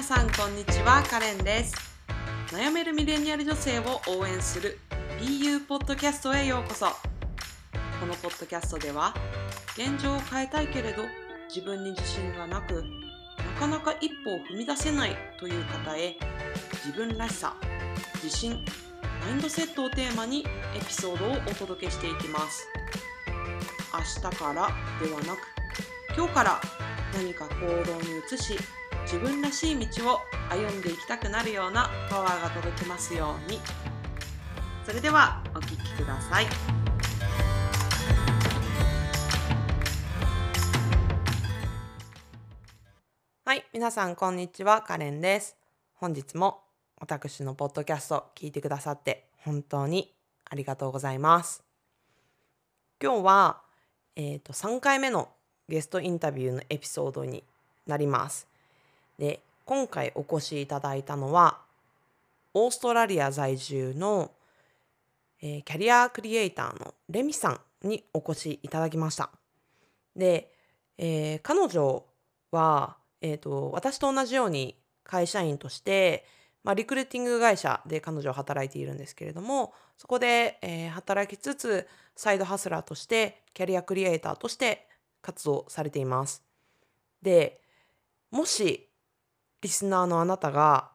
[0.00, 1.74] 皆さんこんにちはカレンです。
[2.54, 4.78] 悩めるミレニアル女性を応援する
[5.20, 6.86] BU ポッドキャストへようこそ。
[6.86, 9.14] このポッドキャストでは
[9.76, 11.02] 現状を変えたいけれど
[11.54, 16.16] 自分に自信がなくなかなか一歩を踏み出せないという方へ
[16.82, 17.54] 自分らしさ
[18.24, 18.64] 自信
[19.22, 22.66] マインドセットをテーマにエピソードをお届けしていきます。
[23.92, 24.70] 明日から
[25.06, 25.40] ではなく
[26.16, 26.58] 今日から
[27.12, 28.56] 何か行動に移し
[29.12, 33.58] 自分らしい道を歩んでいきたくなるようなパワーが届きますように。
[34.86, 36.46] それではお聴きください。
[43.44, 44.82] はい皆さんこんにちは。
[44.82, 45.56] カレンです。
[45.94, 46.62] 本日も
[46.96, 50.14] 私のポッドキャスト聞いてくださって本当に
[50.48, 51.64] ありがとうございます。
[53.02, 53.62] 今日は、
[54.14, 55.30] えーと、3回目の
[55.68, 57.42] ゲストインタビューのエピソードに
[57.88, 58.49] なります。
[59.20, 61.58] で今回お越しいただいたのは
[62.54, 64.32] オーストラリア在住の、
[65.42, 67.50] えー、キャリアクリエイターのレミさ
[67.84, 69.30] んにお越しいただきました。
[70.16, 70.50] で、
[70.98, 72.04] えー、彼女
[72.50, 76.24] は、えーと、私と同じように会社員として、
[76.64, 84.88] まあ、リクルーティング会社で彼女は働いているんですけれどもそこで、えー、働きつつサイドハスラーとしてキャリアクリエイターとして
[85.22, 86.42] 活動されています。
[87.22, 87.60] で
[88.30, 88.89] もし
[89.62, 90.90] リスナーのあなたが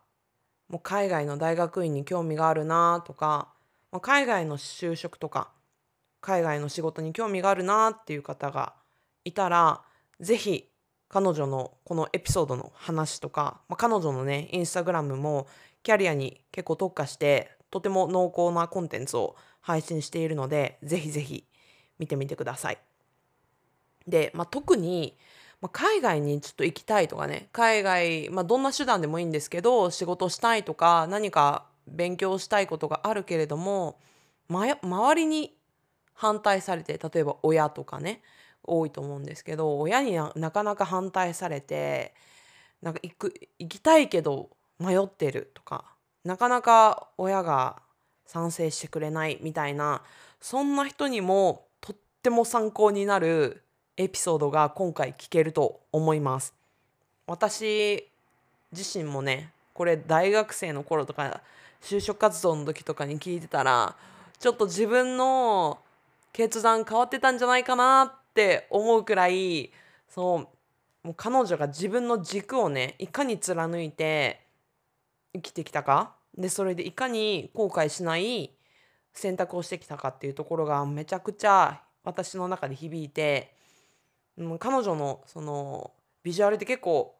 [0.70, 3.50] もう海外の大学院に興味があるなとか、
[3.92, 5.50] まあ、海外の就職とか
[6.22, 8.74] 海外の仕事に興味があるなっていう方が
[9.24, 9.82] いたら
[10.20, 10.70] 是非
[11.08, 15.48] 彼女のこのエピソードの話とか、まあ、彼女のねインスタグラムも
[15.84, 21.46] キャリアに結構特化してとても濃厚なコンテンツを配信しているので是非是非
[22.00, 22.78] 見てみてください。
[24.08, 25.18] で、まあ、特に
[25.62, 34.00] まあ、海外にちょっと行きたいとかね海外、まあ、どんな手段でもいいんですけど仕事したいとか何か勉強したいことがあるけれども、
[34.48, 35.56] ま、周りに
[36.14, 38.22] 反対されて例えば親とかね
[38.64, 42.14] 多いと思うんですけど親になかなか反対されて
[42.82, 44.50] なんか行く行きたいけど
[44.80, 45.86] 迷ってるとか
[46.24, 47.82] なかなか親が
[48.26, 50.02] 賛成してくれないみたいな
[50.42, 53.65] そんな人にもとっても参考になる
[53.98, 56.54] エピソードが今回聞けると思います。
[57.28, 58.08] 私
[58.72, 61.42] 自身もねこれ大学生の頃とか
[61.82, 63.96] 就職活動の時とかに聞いてたら
[64.40, 65.80] ちょっと自分の
[66.34, 69.72] 決断変わってたんじゃないかなって思うくらい
[70.10, 70.48] そ
[71.04, 74.42] うもう彼女が自分の軸をねいかに貫いて
[75.34, 78.52] 生きてきたかでそれでいかに後悔しない
[79.14, 83.56] 選択をしてきたかっていうところがめちゃくちゃ私の中で響いて
[84.38, 85.92] うん、彼女のその
[86.24, 87.16] ビジュアルって結構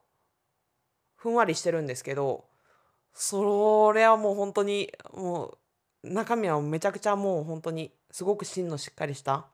[1.16, 2.46] ふんわりしてるんですけど
[3.14, 5.58] それはもう本当にも
[6.04, 9.46] う中身はめちゃくちゃもう本当にすごく芯のしっかりした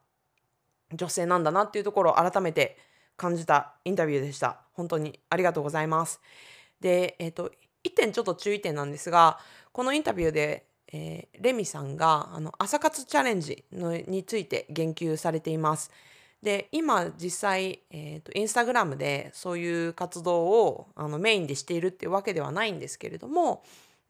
[0.94, 2.78] 女性なんだなっていうところを改めて
[3.16, 4.62] 感じたインタビューでした。
[4.74, 6.20] 本当にありがとうございます。
[6.80, 7.52] で、えっ、ー、と、
[7.84, 9.40] 1点ちょっと注意点なんですが、
[9.72, 15.92] このインタビューで、えー、レミさんがあの朝活チャレンジのについて言及されています。
[16.42, 23.64] で今実際、えーと、インスタグラムでそういう活動をあのメインでしているっていうわけではないんですけれども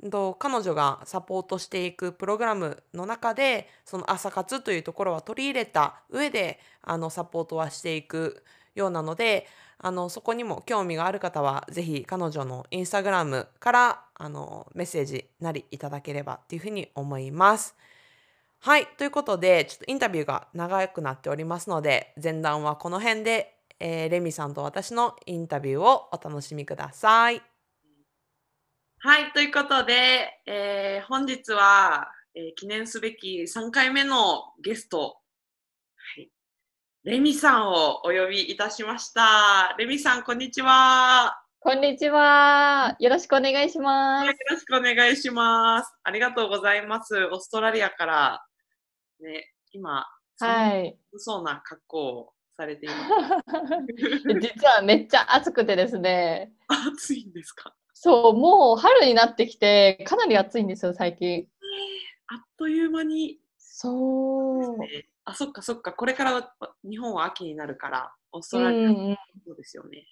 [0.10, 8.44] と彼女がサポートしていくプログラムの中でその朝活というところは取り入れた上であのサポートはしていく
[8.74, 9.48] ようなので
[9.78, 17.76] あのそこにも興味がある方は是非彼女のインスタグラムからあのメッセージなりいただければっていうふうに思います。
[18.64, 18.86] はい。
[18.96, 27.42] ということで、ちょっとインタビューが長くなっておりますので、前段はこの辺で、えー、レミさんと私のインタビューをお楽しみください。
[29.00, 29.32] はい。
[29.34, 35.18] ということで、えー、本日は、えー、記念すべき3回目のゲスト、
[35.96, 36.30] はい、
[37.04, 39.76] レミさんをお呼びいたしました。
[39.80, 41.42] レミさん、こんにちは。
[41.62, 42.96] こんにちは。
[43.00, 44.28] よろしくお願いします。
[44.28, 45.92] よろしくお願いします。
[46.04, 47.26] ありがとうございます。
[47.26, 48.46] オーストラリアから
[49.22, 50.06] ね、今、
[50.40, 53.00] はい、そうな格好をされています。
[54.42, 56.52] 実はめっちゃ暑くてですね。
[56.68, 57.76] 暑いんですか？
[57.94, 61.48] そう、もう春になってきて、かなり暑いんですよ、最近。
[62.28, 63.40] あっという間に。
[63.60, 64.78] そう。
[64.80, 68.90] ね、あ、そっかそっか、これから日本は秋になるから、オーストラリア、
[69.46, 70.00] そうですよね。
[70.00, 70.04] わ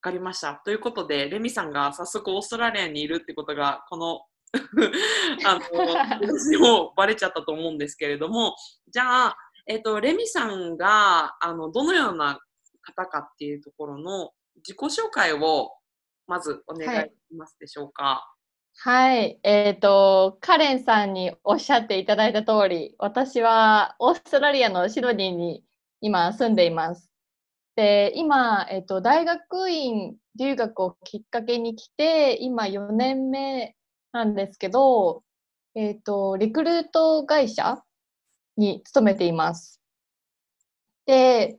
[0.00, 0.60] かりました。
[0.64, 4.26] ということで、レミさんが早速オーストラリアにいるってことが、この
[5.44, 8.56] あの私もバレちゃったと思うんですけれども
[8.88, 9.36] じゃあ、
[9.66, 12.40] えっと、レミさんがあのどのような
[12.82, 15.72] 方かっていうところの自己紹介を
[16.26, 18.30] まずお願いできますでしょうか。
[18.76, 25.64] はい、えっ、と、カレンさんにおっしゃっていただいた通り、私はオーストラリアのシドニーに
[26.00, 27.08] 今住んでいます。
[27.76, 33.76] で、今、えっ、と、大学院留学をきっかけに来て、今4年目
[34.14, 35.24] なんですけど、
[35.74, 37.82] えっ、と、リクルート会社
[38.56, 39.80] に勤めています。
[41.04, 41.58] で、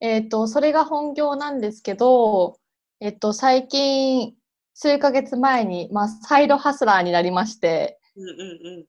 [0.00, 2.58] えっ、と、それが本業なんですけど、
[3.00, 4.34] えっ、と、最近、
[4.74, 8.86] 数ヶ月前に、まあ、サイドハスラーになりまして、うんうんうん。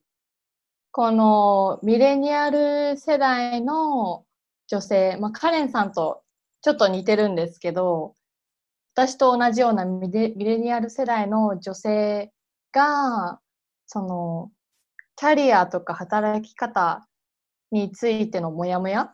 [0.91, 4.25] このミレニアル世代の
[4.67, 6.21] 女性、まあ、カレンさんと
[6.61, 8.15] ちょっと似てるんですけど、
[8.93, 12.31] 私と同じようなミレミレニアル世代の女性
[12.71, 13.39] が、
[13.85, 14.51] その、
[15.15, 17.07] キャリアとか働き方
[17.71, 19.13] についてのモヤモヤ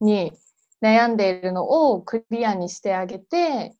[0.00, 0.32] に
[0.82, 3.76] 悩んでいるのをクリアにしてあげて、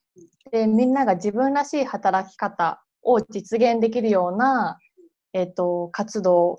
[0.50, 4.78] で、みんなが自分らしい働き方を実現できるような、
[5.32, 6.58] えっと、活動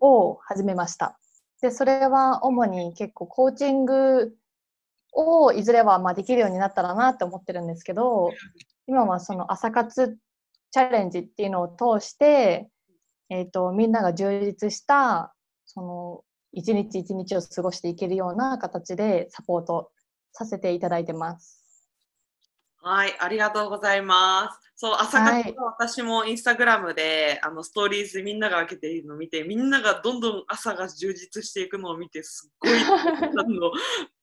[0.00, 1.18] を始めました。
[1.60, 4.36] で、それは主に結構コーチング
[5.12, 8.30] をいずれはまあできるようになったらなって思ってるんですけど、
[8.86, 10.18] 今はその朝活
[10.70, 12.68] チャレンジっていうのを通して、
[13.30, 15.34] えっと、みんなが充実した、
[15.64, 19.90] その、一日一日を過ごしていけるような形でサポート
[20.32, 21.66] させていただいてます。
[22.78, 24.72] はい、ありがとうございます。
[24.76, 33.72] そう、朝はい活は私もインスタグラムで、あのストーリーズみんなが開けているのを見て、みんながどんどん朝が充実していくのを見て、すっごい あの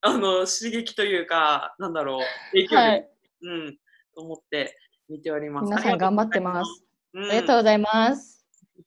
[0.02, 2.20] あの刺激というか、なんだろう、
[2.52, 3.10] 影響力、はい。
[3.42, 3.78] うん、
[4.16, 4.78] と思って
[5.14, 5.66] 見ております。
[5.66, 6.84] 皆さん頑張ってます。
[7.16, 8.44] ありがとうございます。
[8.78, 8.84] うん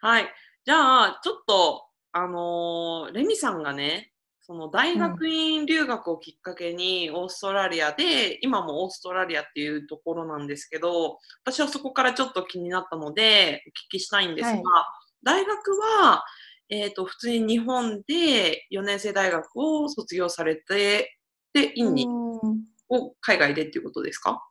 [0.00, 0.26] はい。
[0.66, 4.12] じゃあ、ちょっと、あのーレミさんがね、
[4.42, 14.62] その大学院留学をきっかけにオーストラリアで、今もオーストラリアっていうところなんですけど、私はそこからちょっと気になったので、お聞きしたいんですが、はい
[15.22, 15.70] 大学
[16.02, 16.22] は、
[16.68, 21.16] えっ、と、普通に日本で4年生大学を卒業されて、
[21.54, 24.42] で、院に、うんを海外でっていうことですか？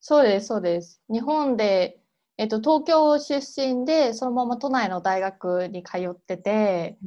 [0.00, 1.02] そうです、そうです。
[1.10, 2.00] 日本で、
[2.38, 6.98] えっと、東京出身で、そのまま都内の大学に通ってて、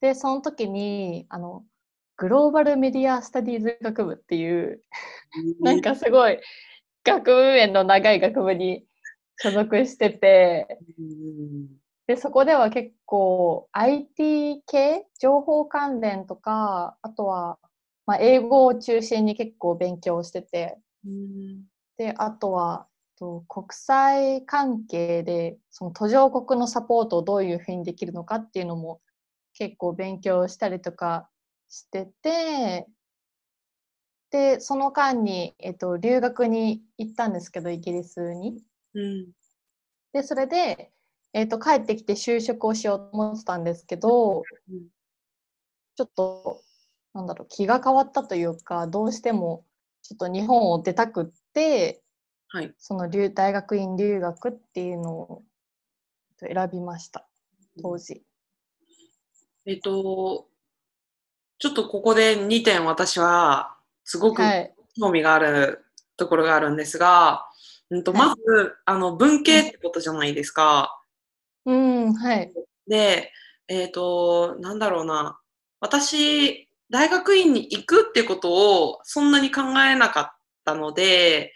[0.00, 1.64] で、その時に、あの、
[2.16, 4.82] グローバルメディアスタディーズ学部っていう、
[5.60, 6.40] なんかすごい
[7.04, 8.86] 学部面の長い学部に
[9.42, 11.68] 所属してて、うん。
[12.06, 17.58] で、そこでは結構 IT 系、情報関連とか、あとは、
[18.06, 29.00] まあ、英語を中心に結構勉強してて、うんで、あとは、と国際関係で、その途上国のサポートをどういうふうにできるのかっていうのも
[29.54, 31.30] 結構勉強したりとか
[31.68, 32.88] してて、
[34.30, 38.64] で、その間に、えっと、留学に行ったんですけど、イギリスに。
[38.94, 39.32] うん。
[40.12, 40.92] で、それで、
[41.32, 44.88] えっと、帰ってきて就職をしようと思ってたんですけど、うん。
[45.96, 46.60] ちょっと、
[47.12, 49.64] なんだろう、気が変わったというか、どうしても、
[50.02, 51.43] ちょっと日本を出たくって、
[52.48, 52.74] はい。
[52.78, 55.42] その留大学院留学っていうのを
[56.40, 57.26] 選びました、
[57.82, 58.22] 当時。
[59.66, 60.46] えっと、
[61.58, 64.74] ちょっとここで2点私はすごくはい。
[65.00, 65.84] 興味がある
[66.16, 67.46] ところがあるんですが、
[67.90, 71.00] うんとはいまず、あの文系ってことじゃないですか。
[71.64, 72.52] うん、はい。
[72.86, 73.32] で、
[73.68, 75.38] えっと、なんだろうな。
[75.80, 80.33] 私、大学院に行くってことをそんなに考えなかっ
[80.64, 81.52] たので、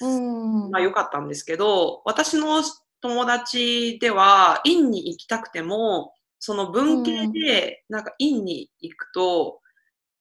[0.00, 0.70] うん。
[0.70, 2.62] まあ良かったんですけど、私の
[3.00, 9.60] 友達では院に行きたくても、その文系でなんか院に行くと、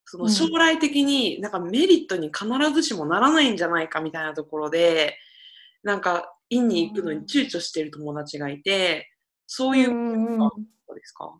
[0.06, 5.18] その将来的になんかメリットに必ずしもならないんじゃないかみたいなところで、
[5.84, 9.08] なんか院に行くのに躊躇している友達がいて、
[9.48, 10.52] そういうこ
[10.88, 11.40] とですか？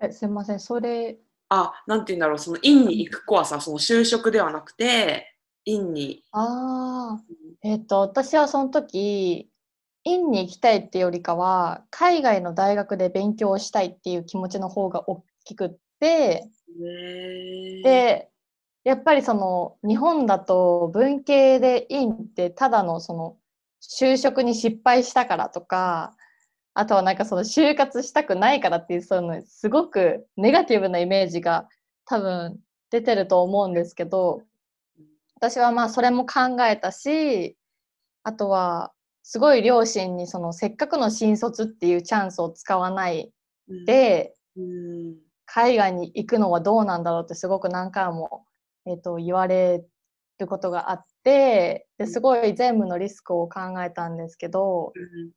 [0.00, 1.18] え、すいません、それ、
[1.48, 6.24] あ、なんて言うんだろう、その院に行く怖さ、その就職ではなくて、院に。
[6.32, 7.22] ああ、
[7.62, 9.50] えっと、私はその時、
[10.04, 18.30] 院に行きたいってよりかは、海外の大学で勉強したいっていう気持ちの方が大きくって、ねで、
[18.84, 23.36] やっぱりその日本だと文系で院ってただのその
[23.82, 26.16] 就職に失敗したからとか、
[26.78, 31.68] あとはなんかその就活したくないからっていうそのすごくネガティブなイメージが
[32.04, 32.60] 多分
[32.92, 34.42] 出てると思うんですけど、
[35.34, 37.56] 私はまあそれも考えたし、
[38.22, 38.92] あとは
[39.24, 43.32] すごい両親にそのせっかくの新卒っていうチャンスを使わない
[43.84, 45.16] で、うん
[45.50, 48.44] 海外に行くのはどうなんだろうってすごく何回も、
[48.86, 49.82] えー、と言われ
[50.38, 55.30] ることがあってですごい全部のリスクを考えたんですけど、うん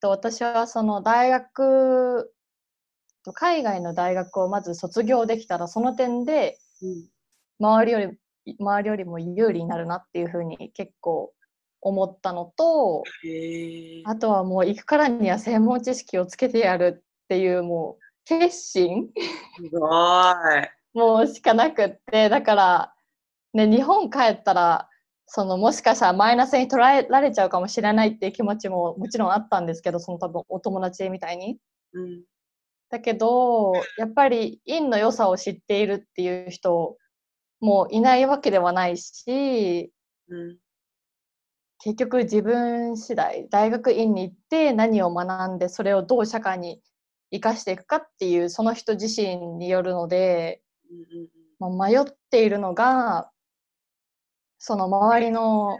[0.00, 2.32] と私はその大学
[3.24, 7.08] と海外の大学をまず卒業できたらその点でうん
[7.60, 11.32] 周りより周りよりも有利になるなっていうふうに結構
[11.82, 13.04] 思ったのと
[14.06, 19.08] あとはもう行くからには専門知識をつけてやるっていうもう決心
[19.56, 20.34] すごい。
[20.92, 22.94] もうしかなくってだから、
[23.54, 24.88] ね、日本帰ったら
[25.32, 31.56] そのもしかしたらマイナスに捉えられちゃうかもしれないっていう気持ちももちろんあったんですけどその多分お友達みたいに。
[31.92, 32.22] うん。
[32.90, 36.96] だけどやっぱり陰の良さを知っているっていう人
[37.60, 39.92] もいないわけではないし
[40.28, 40.58] うん。
[41.78, 46.82] 結局自分次第大学院に行って何を学んでそれをどう社会に
[47.30, 50.60] 生かしていくかっていうその人自身によるので、
[51.60, 53.30] まあ、迷っているのが
[54.60, 55.78] その周りの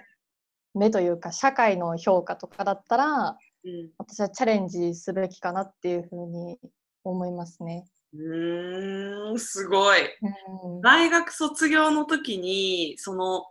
[0.74, 3.90] 目というか社会の評価とかだったらうん。
[3.98, 6.58] 私はチャレンジすべきかなっていうふうに
[7.04, 7.84] 思いますね。
[8.14, 10.00] うーんすごい。
[10.64, 10.80] うん。
[10.80, 13.44] 大学卒業の時にその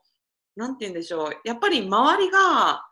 [0.55, 1.31] なんて言うんでしょう。
[1.45, 2.87] やっぱり周りが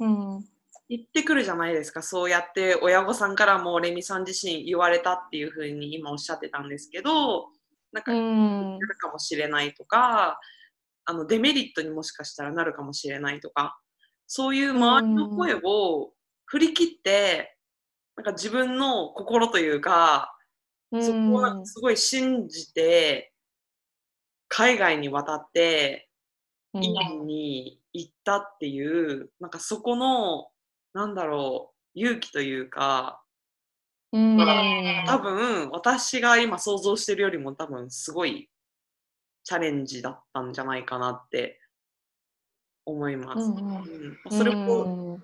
[0.00, 0.44] うん。
[0.88, 2.02] 言ってくるじゃないですか。
[2.02, 7.50] そうやって親御さんからもレミさん自身言われたっていうふうに今おっしゃってたんですけど
[7.92, 10.40] なんかうなんるかもしれないとか
[11.10, 13.80] あのデメリットにもしかしたらなるかもしれないとか
[14.26, 16.10] そういう周りの声を
[16.44, 17.56] 振り切って
[18.14, 20.34] なんか自分の心というか
[20.92, 23.32] そこをすごい信じて
[24.48, 26.10] 海外に渡って
[26.74, 26.84] うん。
[26.84, 30.48] インに行ったっていうなんかそこの
[30.92, 33.22] なんだろう勇気というか
[34.12, 34.36] うん。
[35.06, 38.50] 多分私が今想像してるよりも多分すごい
[39.48, 41.58] チャレンジだったんじゃないかなって
[42.84, 43.46] 思います。
[43.46, 43.76] うんうん。
[43.78, 44.38] うん。
[44.38, 45.18] それほ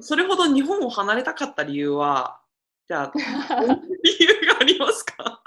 [0.00, 2.40] それほど日本を離れたかった理由は
[2.88, 5.40] じゃあ理由がありますか？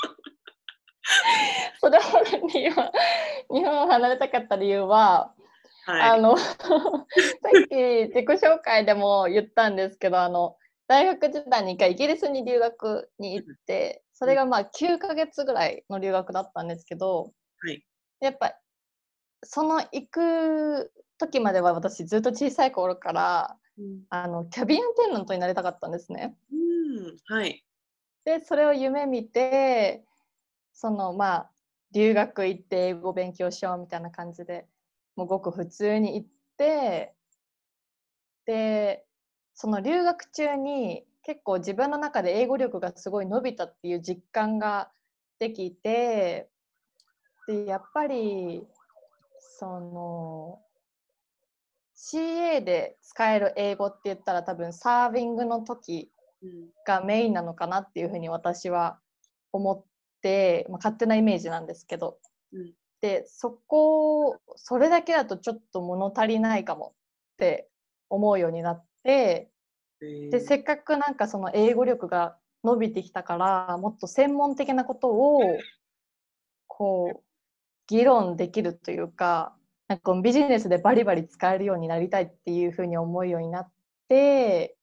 [1.81, 2.93] それほどには
[3.51, 5.33] 日本を離れたかった理由は、
[5.85, 6.01] はい。
[6.11, 10.55] あのさっき自己紹介でも言ったんですけどあの
[10.88, 17.83] 大学時代に一回イギリスに留学に行ってそれがまあ9ヶ月ぐらいの留学だったんですけど、はい
[18.22, 18.56] やっぱ
[19.44, 26.36] その行く時までは私ずっと小さい頃からうんあのキャビンアテンダントになりたかったんですね。
[26.51, 27.66] うん、はい。
[28.24, 30.06] でそれを夢見て
[30.74, 31.51] そのまあ
[31.92, 34.68] 留学行って英語勉強しようみたいな感じで
[35.16, 37.13] もうごく普通に行って
[38.46, 39.06] で
[39.54, 44.92] その留学中に結構自分の中で英語力がすごい伸びたっていう実感が
[45.40, 46.50] できて
[47.51, 48.65] でやっぱり
[49.39, 50.60] その
[51.96, 56.70] CA で使える英語って言ったら多分サービングの時うん。
[56.88, 58.98] がメインなのかなっていうふうに私は
[59.51, 59.84] 思っ
[60.24, 62.17] て、まあ、勝手なイメージなんですけど、
[62.51, 62.74] うん。
[63.01, 66.93] でそこそれだけだとちょっと物足りないかも
[67.34, 67.70] って
[68.10, 69.51] 思うようになって
[70.01, 70.29] えー。
[70.31, 75.41] でせっかくなんかその英語力が伸びてきたからもっと専門的なことを
[76.67, 77.30] こう
[77.91, 79.53] 議論できるというか
[79.89, 83.71] なんかこうビジネスでバリバリ使えるようになりたいっていうふうに思うようになっ
[84.07, 84.77] て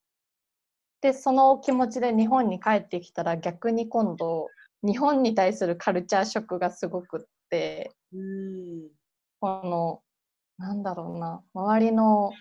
[1.01, 4.49] でその気持ちで日本に帰ってきたら逆に今度
[4.83, 7.93] 日本に対するカルチャーショックがすごくって
[9.41, 10.03] この
[10.59, 12.33] なんだろうな周りの、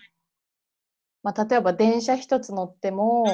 [1.22, 3.24] まあ、例えば電車一つ乗っても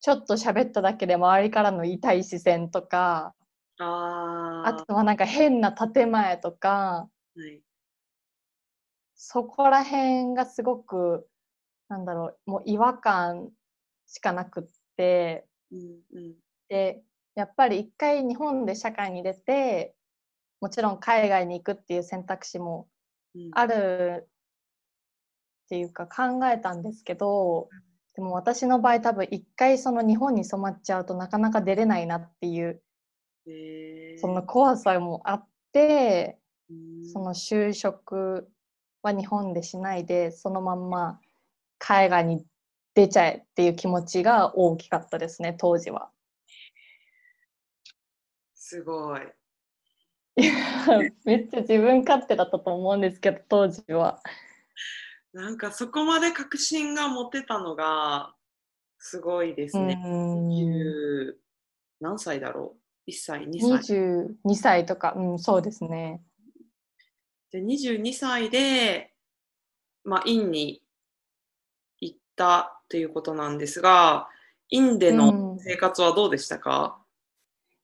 [0.00, 3.32] ちょっと喋っただけで周りからの痛い視線とか
[3.78, 4.68] あー。
[4.68, 7.62] あとはなんか変な建前とかはい。
[9.14, 11.28] そこら辺がすごく
[11.88, 13.50] なんだろうもう違和感
[14.06, 14.64] しかなくっ
[14.96, 16.34] てうんうん。
[16.68, 17.02] で
[17.34, 19.94] やっぱり一回日本で社会に出て
[20.60, 22.88] もちろん海外に行くっていう選択肢も
[23.34, 23.50] うん。
[23.52, 24.28] ある
[25.66, 27.68] っていうか考えたんですけど
[28.14, 32.83] でも私の場合多分一回その日本に染まっちゃうとなかなか出れないなっていうえー
[34.16, 36.38] その怖さもあって
[36.70, 38.48] うんその就職
[39.02, 41.20] は日本でしないでそのまんま
[41.78, 42.46] 海外に
[42.94, 46.10] 出ちゃえっていう気持ちが大きかったですね当時は。
[48.54, 49.20] すごい。
[51.24, 54.20] めっちゃ自分勝手だったと思うんですけど当時は。
[55.32, 58.34] なんかそこまで確信が持てたのが
[58.98, 59.94] すごいですうね。
[59.94, 61.40] ん20
[62.00, 63.96] 何歳だろう ?1 歳、2歳。
[63.96, 66.22] 22歳とか、うん、そうですね。
[67.50, 69.14] で22歳で
[70.04, 70.82] まあ、院に
[72.00, 74.28] 行ったということなんですが、
[74.68, 76.98] 院での生活はどうでしたか、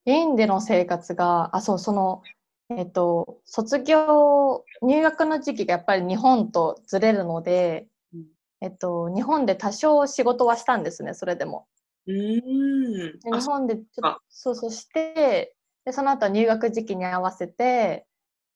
[0.05, 2.21] 院での生活が、あ、そう、その、
[2.69, 8.25] えっと、卒業、入学の時期がやっぱり日本とずれるので、うん
[8.61, 11.65] えっと、日本で多少仕事はしたんですね、それでも。
[12.07, 13.41] うーん。
[13.41, 15.55] 日本でちょっあと、そうそうして、
[15.85, 18.05] で、その後入学時期に合わせて、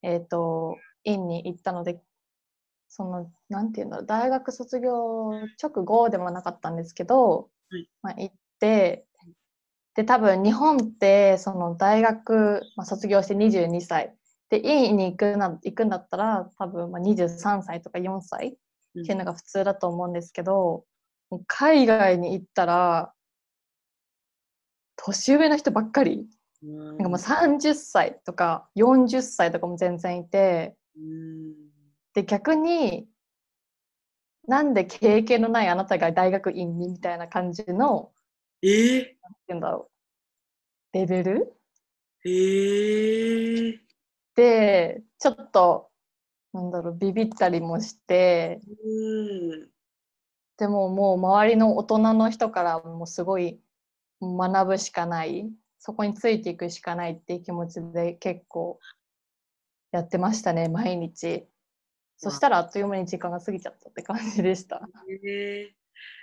[0.01, 2.01] えっと、院に行ったので、
[2.87, 7.89] その、なんていうんだろう、大学卒業直後でもなかったんですけど、はい。
[8.01, 9.05] まあ、行って、
[9.95, 14.15] で、多分日本って、その大学、まあ、卒業して22歳、
[14.49, 18.51] で、院に行くな行くんだったら、多分まあ23歳とか4歳っ
[19.05, 20.85] ていうのが普通だと思うんですけど、
[21.29, 23.14] もう海外に行ったら、
[25.05, 26.25] 年上の人ばっかり、
[26.63, 26.87] うん。
[26.87, 31.53] なんかもう30歳とか40歳とかも全然いて、うん。
[32.13, 33.07] で、逆に、
[34.47, 38.11] なんで経験のないあなたが大学院にみたいな感じの、
[38.61, 39.15] えー、なんて
[39.49, 39.89] 言うんだろ
[40.93, 41.53] う、レベル？
[42.25, 43.77] えー、
[44.35, 45.89] で、ちょっと、
[46.53, 49.69] なんだろう、ビビったりもして、うん。
[50.57, 53.59] でももう周りの大人の人からもすごい
[54.21, 58.79] 学ぶしかない、そこについていくしかないっていう気持ちで結構
[59.91, 61.45] やってましたね、毎日。
[62.17, 64.81] そしたらあっという間に時間が過ぎちゃったって感じでした。
[65.27, 65.73] えー、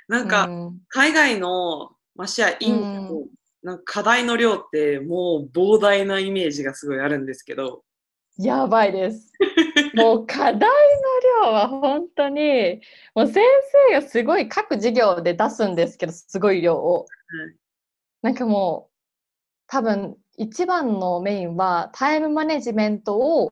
[0.09, 3.27] なんか、うん海外の、まあ、シェアインの、うん
[3.65, 7.85] なんか課題の量ってもう膨大なイメージがすごいあるんですけど、
[8.37, 9.33] やばいです。
[9.95, 10.67] もう課題の
[11.45, 12.81] 量は本当に、
[13.15, 13.45] もう先
[13.89, 17.01] 生がすごい各授業で出すんですけど、すごい量を。
[17.01, 17.62] はい
[18.23, 18.93] なんかもう、
[19.67, 23.51] 多分一番のメインはタイムマネジメントを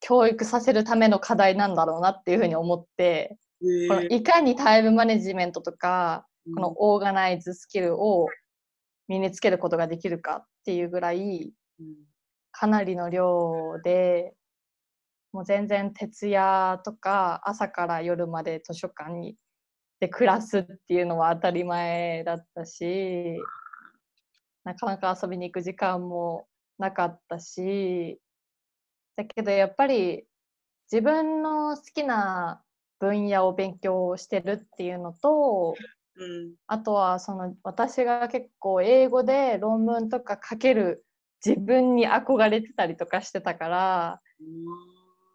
[0.00, 8.28] 教育させるための課題なんだろうなっていうふうに思って、えこのいかにタイムマネジメントとか、このオーガナイズスキルを
[9.08, 12.08] 身につけることができるかっていうぐらい、うん
[12.60, 14.34] かなりの量で、
[15.32, 19.36] もう全然徹夜とか朝から夜まで図書館に
[20.00, 23.36] で暮らすっていうのは当たり前だったし、
[24.68, 26.46] なかなか遊びに行く時間も
[26.78, 28.20] なかったし、
[29.16, 30.24] だけどやっぱり
[30.92, 32.62] 自分の好きな
[32.98, 35.74] 分野を勉強してるっていうのと、
[36.16, 36.54] うん。
[36.66, 41.06] あとはその私が結構英語で論文とか書ける
[41.42, 44.20] 自分に憧れてたりとかしてたから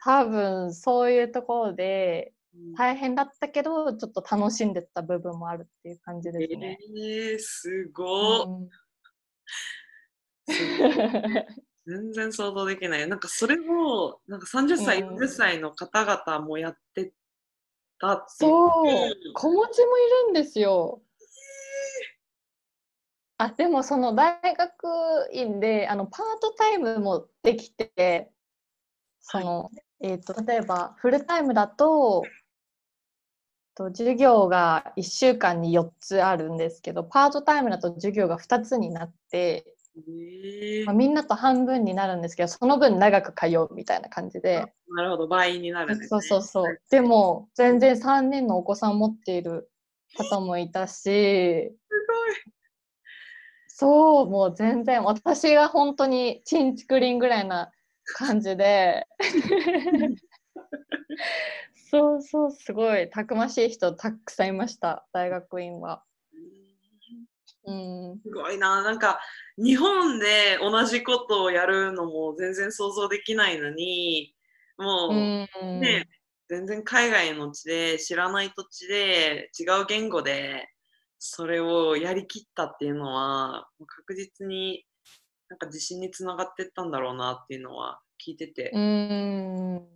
[0.04, 2.74] 多分そういうところでうん。
[2.76, 6.78] 大変だったけどちょっと楽しんでた部分もあるっていう感じですね。
[6.96, 8.70] えー、すごっ、うん
[11.86, 13.08] 全然想像できない。
[13.08, 15.18] なんかそれを、なんか30歳、うん。
[15.18, 17.14] 40歳の方々もやって
[18.00, 18.88] たっていそう。
[18.88, 21.02] うん子持ちもいるんですよ。
[23.38, 28.32] あでもその大学院であのパートタイムもできて
[29.20, 32.24] その、えー、と例えばフルタイムだと
[33.76, 39.66] と授業が1週間に4つあるんですけどパートタイムだと授業が2つになって、
[39.98, 44.66] えーまあ、みんなと半分になるんですけどその分長く通うみたいな感じで。
[44.90, 46.08] なるほど、倍になるね。
[46.08, 46.80] そうそうそう。
[46.90, 49.70] でも、全然3人のお子さんを持っている
[50.16, 51.72] 方もいたし、す
[53.68, 57.72] そう、もう全然、私が本当にチンチクリンぐらいな
[58.06, 59.08] 感じで、
[61.94, 66.04] そうそう、すごい、たくましい人たくさんいました、大学院は。
[67.66, 68.20] うん。
[68.24, 68.82] すごいな。
[68.82, 69.20] なんか、
[69.58, 74.36] 日本で同じことをやるのも全然想像できないのに、
[74.78, 75.80] もう、うん。
[75.80, 76.08] ね、
[76.50, 80.68] 全然海外の地で知らない土地で違う言語で
[81.18, 84.86] それをやりきったっていうのは確実に
[85.50, 89.88] なんか自信につながってったんだろうなっていうのは聞いててうん。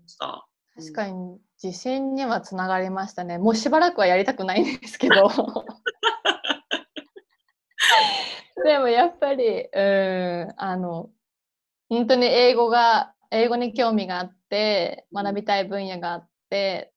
[0.77, 3.39] 確かに自信にはつながりましたね。
[3.39, 5.29] もうしばらくはやりたくないんですけど。
[8.63, 11.09] でもやっぱり、うん、あの、
[11.89, 16.93] 本当に英語が、英語に興味があって、学びたい分野があって、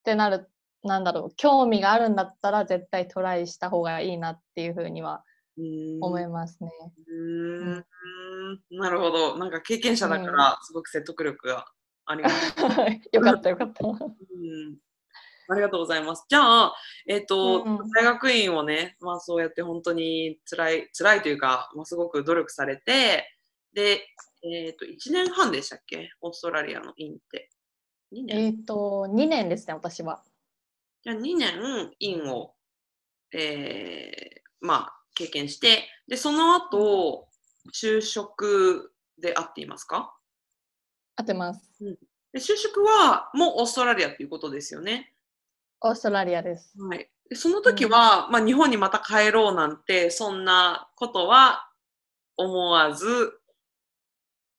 [0.00, 0.48] ってなる、
[0.84, 5.24] なんだろう、興味があるんだったら絶対トライした方がいいなっていうふうには
[6.00, 6.70] 思いますね。
[7.08, 7.14] うー
[7.80, 7.84] ん
[8.70, 9.38] なるほど。
[9.38, 11.66] なんか経験者だからすごく説得力が
[12.06, 12.54] あります。
[13.12, 13.86] よかったよかった。
[13.86, 14.76] うん
[15.46, 16.24] ありがとうございます。
[16.28, 16.74] じゃあ、
[17.06, 23.30] えっ、と、うん大学院をね、まあそうやって本当に辛い、辛いというか、まあ、すごく努力されて、
[23.74, 24.06] で、
[24.42, 26.10] えっ、と、1年半でしたっけ？
[26.22, 27.50] オーストラリアの院って。
[28.12, 28.46] 2年？
[28.46, 30.22] えっ、と、2年ですね、私は。
[31.02, 32.54] じゃあ2年院を、
[33.34, 37.28] えーまあ、経験して、で、その後、
[37.74, 40.13] 就職であっていますか？
[41.16, 41.60] 合ってます。
[42.32, 45.12] で就職はもうオーストラリアっていうことですよね。
[45.80, 46.74] オーストラリアです。
[46.80, 47.08] はい。
[47.28, 51.70] でその時は、まあ、日本にまた帰ろうなんて、そんなことは
[52.36, 53.38] 思わず、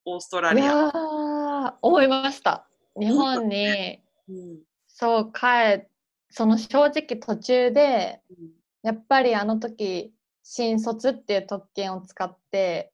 [0.06, 1.78] オーストラリア。
[1.82, 2.68] 思いました。
[3.00, 5.86] 日本に、うんそう、帰
[6.30, 8.22] その正直途中で、
[8.82, 10.14] やっぱりあの時、
[10.44, 12.94] 新卒っていう特権を使って、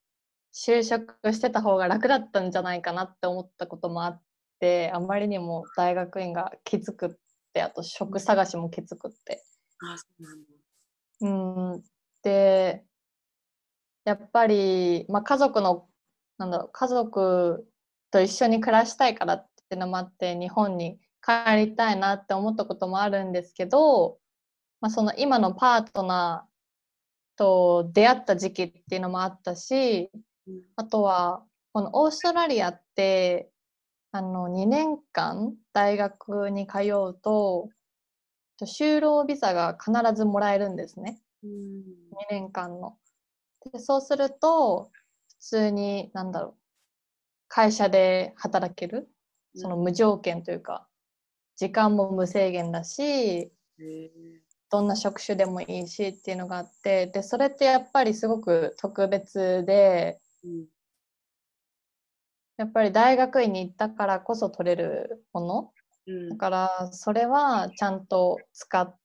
[0.54, 4.22] 就職してた方が楽だったんじゃないかなって思ったこともあっ
[4.60, 7.10] て、あまりにも大学院がきつくっ
[7.54, 9.44] て、あと職探しもきつくって。
[9.80, 11.74] あ、そうなんだ。
[11.74, 11.84] うん、
[12.24, 12.84] で、
[14.04, 15.88] やっぱり、まあ、家族の、
[16.38, 17.68] なんだろう、家族
[18.10, 24.20] と一緒に暮らしたいからっていうのもあって、日本に帰りたいなって思ったこともあるんですけど、
[24.82, 30.22] まあ、その今のパートナーと出会った時期っていうのもあったし、うん
[30.76, 33.52] あとは、このオーストラリアって、
[34.12, 37.70] あの、2年間大学に通うと、
[38.62, 41.22] 就労ビザが必ずもらえるんですね。
[41.44, 41.52] うん
[42.30, 42.98] 2年間の。
[43.72, 44.92] でそうすると、
[45.30, 46.56] 普通に、なんだろう、
[47.48, 49.10] 会社で働ける、
[49.56, 50.88] その無条件というか、
[51.56, 53.54] 時間も無制限だし、
[54.72, 60.31] どんな職種でもいいしっていうのがあって、で、それってやっぱりすごく特別で、うん
[62.58, 65.74] やっぱり大学院に行ったからこそ取れるもの？
[66.08, 66.30] うん。
[66.30, 68.96] だからそれはちゃんと使っ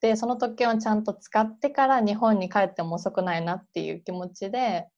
[0.00, 4.88] てその特権をちゃんと使ってから日本に帰っても遅くないなっていう気持ちで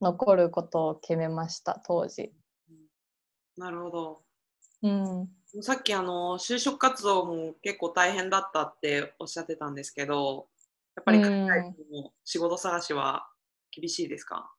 [0.00, 2.32] 残ることを決めました当時。
[3.56, 4.22] なるほど。
[4.82, 5.28] うん、
[5.60, 10.48] さっきあの就職活動も結構大変だったっておっしゃってたんですけど、
[10.96, 13.28] やっぱり海外でも仕事探しは
[13.70, 14.50] 厳しいですか、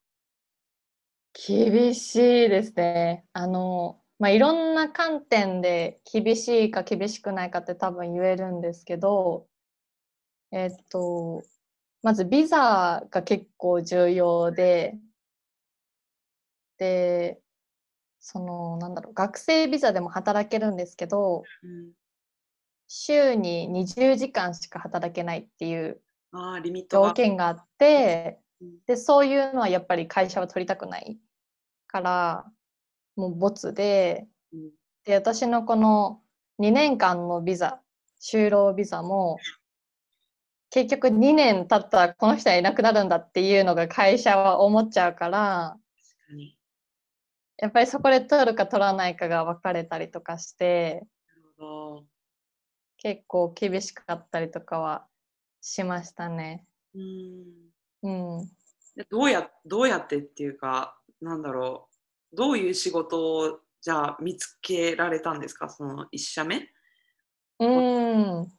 [1.32, 3.24] 厳しいですね。
[3.32, 9.48] あの、まあ、いろんな観点で厳しいか厳しくないかって多分言えるんですけど、
[10.50, 11.42] えっと、
[12.02, 14.98] まずビザが結構重要で、
[16.78, 17.40] で、
[18.20, 21.92] その、なんだろう、学生ビザでも働けるんですけど、うん
[22.94, 26.02] 週に20時間しか働けないっていう。
[26.90, 28.41] 条件があってうん、
[28.86, 31.18] で、そういうのはやっぱり会社は取りたくない
[31.86, 32.52] から、
[33.16, 34.70] もう没で、うん
[35.04, 36.20] で、私のこの
[36.60, 37.80] 2年間のビザ、
[38.20, 39.38] 就労ビザも、
[40.70, 45.76] 結局2年経ったらこの人はいなくなるんだっていうのが会社は思っちゃうから、
[47.58, 51.04] やっぱりそこで取るか取らないかが分かれたりとかして。
[53.02, 55.08] 結構厳しかったりとかは
[55.60, 56.64] しましたね。
[56.94, 57.71] うん
[58.02, 58.46] うん。
[58.96, 61.88] でどうやどうやってっていうか、なんだろ
[62.32, 66.68] う、どういう仕事をじゃあ見つけられたんですか、その1社目？
[67.58, 68.52] うん。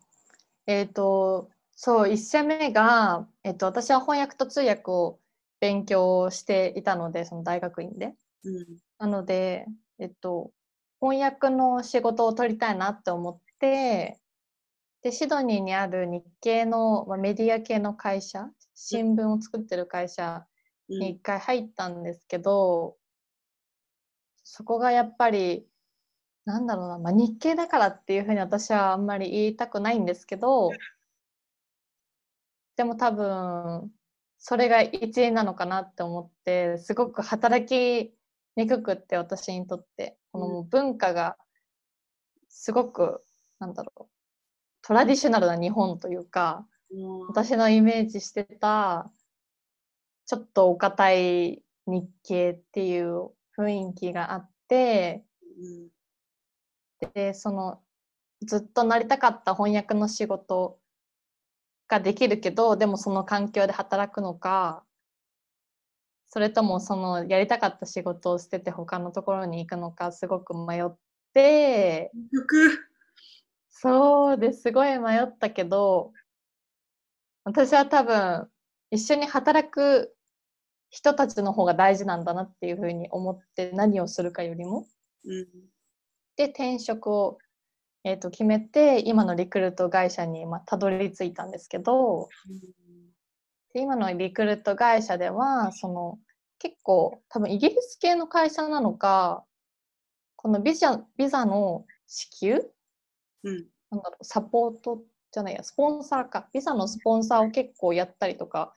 [0.66, 5.20] えっ、と、そう、1社目が、えっ、と、私は翻訳と通訳を
[5.60, 8.16] 勉強していたので、その大学院で。
[8.44, 8.66] うん
[9.00, 9.66] なので、
[10.00, 10.52] えっと、
[11.02, 14.18] 翻訳の仕事を取りたいなって思って、
[15.04, 20.48] で、シドニーにある日系の、まあ、メディア系の会社、新聞を作ってる会社
[20.90, 22.98] うんに一回入ったんですけど、
[24.44, 25.68] そこがやっぱり、
[26.46, 30.72] なんだろうな、まあ、日系だからっていうふうに私はあんまり言いたくないんですけど、
[32.76, 33.92] でも多分、
[34.40, 38.14] それが一因なのかなって思って、すごく働き
[38.56, 40.18] にくくって、私にとって。
[40.32, 41.38] この文化が、
[42.50, 43.22] すごく、
[43.60, 44.13] なんだろう、
[44.84, 46.68] トラディショナルな日本というか、
[47.28, 49.12] 私のイメージしてた
[50.26, 55.24] ちょっとお堅い日系っていう雰囲気があって
[57.14, 57.82] でその
[58.42, 60.80] ずっとなりたかった翻訳の仕事
[61.88, 64.84] ができるけどでもその環境で働くのか
[66.28, 70.96] それともそのやりたかった仕事を捨てて他のところに行くのかすごく迷っ
[71.34, 72.12] て
[73.84, 76.14] そうですごい迷ったけど
[77.44, 78.48] 私は多分
[78.92, 80.16] 一緒に働く
[80.90, 84.88] 人たちの方が大事なんだなっていうふうに思って何をするかよりも。
[85.26, 85.48] うん
[86.36, 87.38] で転職を、
[88.04, 92.28] えー、と決めて今のリクルート会社にまあたどり着いたんですけど
[93.76, 96.18] で今のリクルート会社ではその
[96.58, 99.46] 結構多分イギリス系の会社なのか
[100.36, 102.74] このビザビザの支給
[103.44, 103.73] うん。
[103.94, 106.50] なんだろう、サポートじゃないや、スポンサーか。
[106.52, 108.74] ビザのスポンサーを結構やったりとか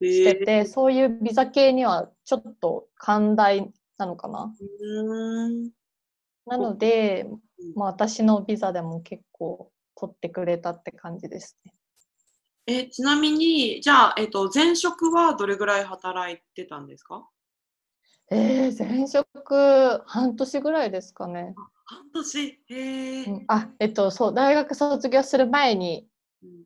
[0.00, 4.54] してて、えーそういうビザ系にはちょっと寛大なのかな。
[6.46, 7.40] なので、うん
[7.74, 11.74] まあ、私のビザでも結構取ってくれたって感じですね。
[12.66, 17.26] え、ちなみに、じゃあ、えっと、前職はどれぐらい働いてたんですか？
[18.30, 21.54] えー、前職半年ぐらいですかね。
[21.90, 22.62] 半年。
[22.68, 23.24] へえ。
[23.24, 26.06] うんあ、えっと、そう、大学卒業する前に
[26.42, 26.64] うん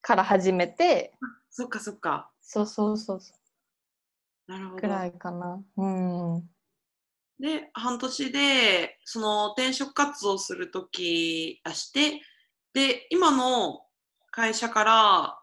[0.00, 1.12] から始めて、
[1.50, 2.30] そっかそっか。
[2.40, 3.34] そうそうそうそ
[4.46, 5.06] なるほう、ぐらど。
[5.06, 5.62] いかな。
[5.76, 6.50] うん。
[7.38, 12.20] で、半年で、その転職活動するときあして、
[12.72, 13.84] で、今の
[14.30, 15.38] 会社から、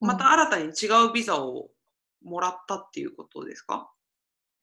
[0.00, 1.70] また新たに違うビザを
[2.22, 3.92] もらったっていうことですか？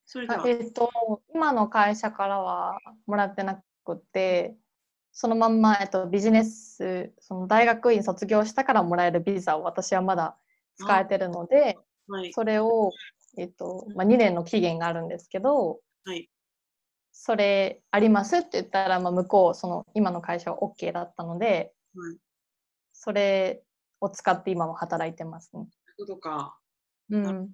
[0.05, 0.89] それでは、あえっと、
[1.33, 3.63] 今の会社からはもらってなく
[3.95, 4.55] て、
[5.11, 10.37] そのまんま、えっと、ビジネス、その大学院卒業したからもらえるビザを私はまだ
[10.75, 12.33] 使えてるので、はい。
[12.33, 12.91] それを、
[13.37, 16.29] えっとまあ、2年の期限があるんですけど、はい
[17.11, 22.17] それありますって言ったら、まあ、向こう、その今の会社は OK だったので、はい。
[22.93, 23.63] それ
[23.99, 25.63] を使って今も働いてますね。
[25.63, 25.65] い
[26.03, 26.57] うことか。
[27.09, 27.49] うん。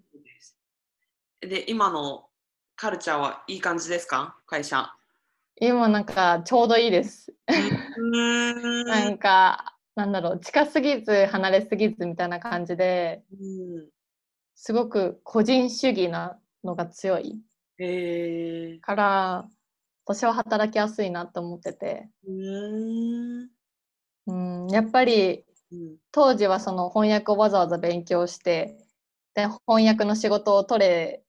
[1.41, 2.29] で、今の
[2.75, 4.37] カルチャーはいい感じですか？
[4.45, 4.93] 会社。
[5.61, 7.33] 今なんかちょうどいいです。
[7.97, 13.89] うなんんか、なんだろう、近すぎず離れすぎずみたいな感じで、うん。
[14.55, 17.41] すごく個人主義なのが強い
[17.77, 18.79] へえ。
[18.81, 19.49] から、
[20.05, 23.49] 私は働きやすいなって思ってて、うーん。
[24.27, 25.97] うん、やっぱりうん。
[26.11, 28.77] 当時はその翻訳をわざわざ勉強して、
[29.35, 31.23] で、翻訳の仕事を取れ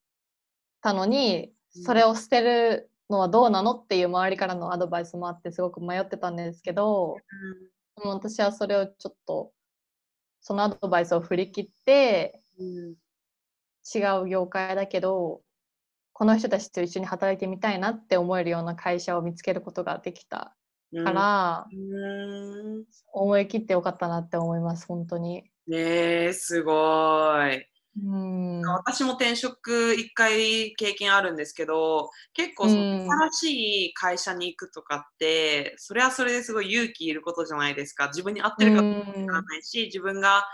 [0.83, 7.25] たのに、うんそれを捨てるのはどうなのっていう周りからのアドバイスもあってすごく迷ってたんですけど、
[7.97, 9.53] でも私はそれをちょっと
[10.40, 12.97] そのアドバイスを振り切ってうん。
[13.95, 15.42] 違う業界だけど
[16.12, 20.57] この人たちと一緒に働いてみたいなって思えるような会社を見つけることができた
[20.92, 21.05] うん。
[21.05, 22.87] から、うーん。
[23.12, 25.51] 思い切ってよかったなって思います本当に。
[25.69, 26.73] ねえ、すご
[27.49, 27.66] い。
[28.04, 28.61] うん。
[28.62, 38.09] 私も転職一回経験あるんですけど、結構新しい会社に行くとかって、それはそれですごい勇気いることじゃないですか。
[38.09, 40.44] 自分に合ってるかどうかわからないし、自分が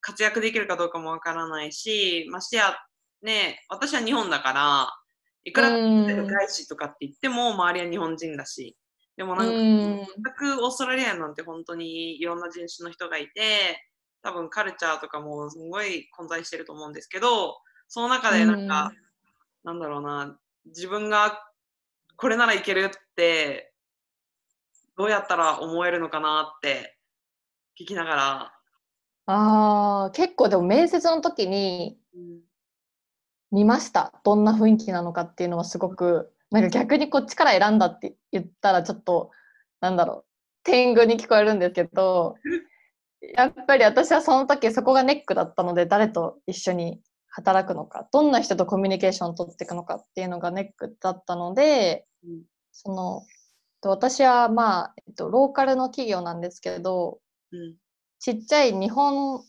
[0.00, 2.76] 活躍できるかどうかもわからないし、ましてや、
[3.22, 4.88] ね、私は日本だから、
[5.44, 8.76] いくらうん外資とかって言っても周りは日本人だし、
[9.16, 9.96] でもなんか、うん。
[9.96, 13.84] 全くオーストラリアなんて本当にいろんな人種の人がいて、
[14.22, 17.56] 多分カルチャーとかもすごい混在してると思うんですけど、
[17.88, 18.92] その中でなんか、
[19.64, 21.38] なんだろうな、自分が
[22.16, 23.72] これならいけるって、
[24.96, 26.98] どうやったら思えるのかなって
[27.80, 28.52] 聞きながら、
[29.26, 32.40] ああ結構でも面接の時にうん
[33.52, 34.14] 見ました。
[34.24, 39.30] どんな雰囲気なのかっていうのはすごくなんか逆にこっちから選んだって言ったらちょっと
[39.80, 40.24] なんだろう
[40.64, 42.36] 天狗に聞こえるんですけど
[43.36, 53.22] やっぱり私はその時そこがネックだったので誰と一緒に働くのかどんな人とコミュニケーションを取っていくのかっていうのがネックだったのでうんその
[53.84, 57.18] 私はまあ、えっと、ローカルの企業なんですけど
[57.52, 57.76] うん
[58.18, 59.42] ちっちゃい日本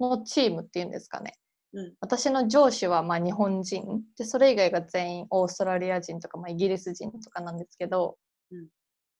[0.00, 1.34] のチームっていうんですかね。
[1.74, 4.02] うん私の上司はま日本人。
[4.16, 8.16] でそれ以外が全員オーストラリア人とか、まあ、イギリス人とかなんですけど、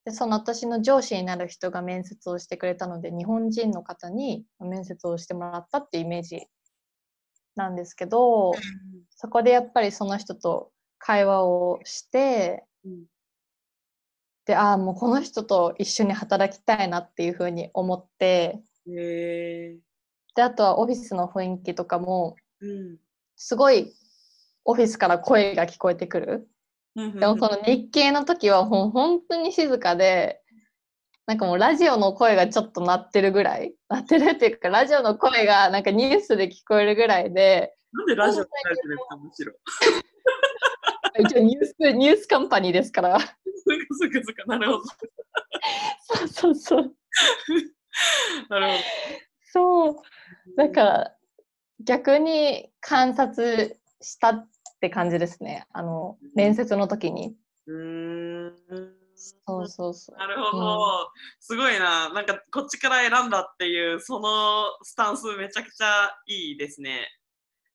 [0.05, 6.47] でその私の上司になる人が面接をしてくれたので日本人の方に面接をしてもらったっていうイメージ
[7.55, 8.53] なんですけど
[9.11, 13.05] そこでやっぱりその人と会話をしてうん。
[14.45, 18.61] でああもうこの人と一緒に働きたいなっていうふうに思って
[20.35, 22.99] であとはオフィスの雰囲気とかもうん。
[23.37, 23.93] すごい
[24.65, 26.49] オフィスから声が聞こえてくる。
[26.97, 30.43] うんでもこの日系の時はほん本当に静かで、
[31.27, 39.53] なんかもうラジオの声がちょっと鳴ってるぐらい、鳴ってるっていうか、ラジオの声がなんかニュースで聞こえるぐらいで、なんでラジオるんですか、むしろ。
[41.19, 43.19] 一応ニュース、ニュースカンパニーですから。
[43.21, 43.35] そっか
[44.01, 44.85] そっかそっか、なるほど。
[46.01, 46.97] そうそうそう。
[48.49, 48.73] なるほ
[49.53, 49.95] そう。
[49.95, 50.03] ど。
[50.57, 51.17] だから
[51.85, 54.47] 逆に観察した
[54.83, 55.65] って感じですね。
[55.73, 57.37] あの、面接の時に。
[57.69, 58.53] うーん。
[59.15, 60.19] そうそうそう。
[60.19, 62.13] なるほど、すごいな。
[62.13, 67.07] なんかこっちから選んだっていうそのスタンスめちゃくちゃいいですね。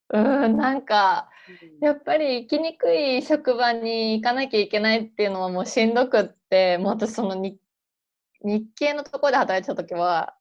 [0.09, 1.29] うん、なんか、
[1.79, 7.57] やっぱり行きにくい職場に行かなきゃいけないっていうのはもうしんどくって、もう私その日
[8.43, 10.35] 日系のところで働いてた時は、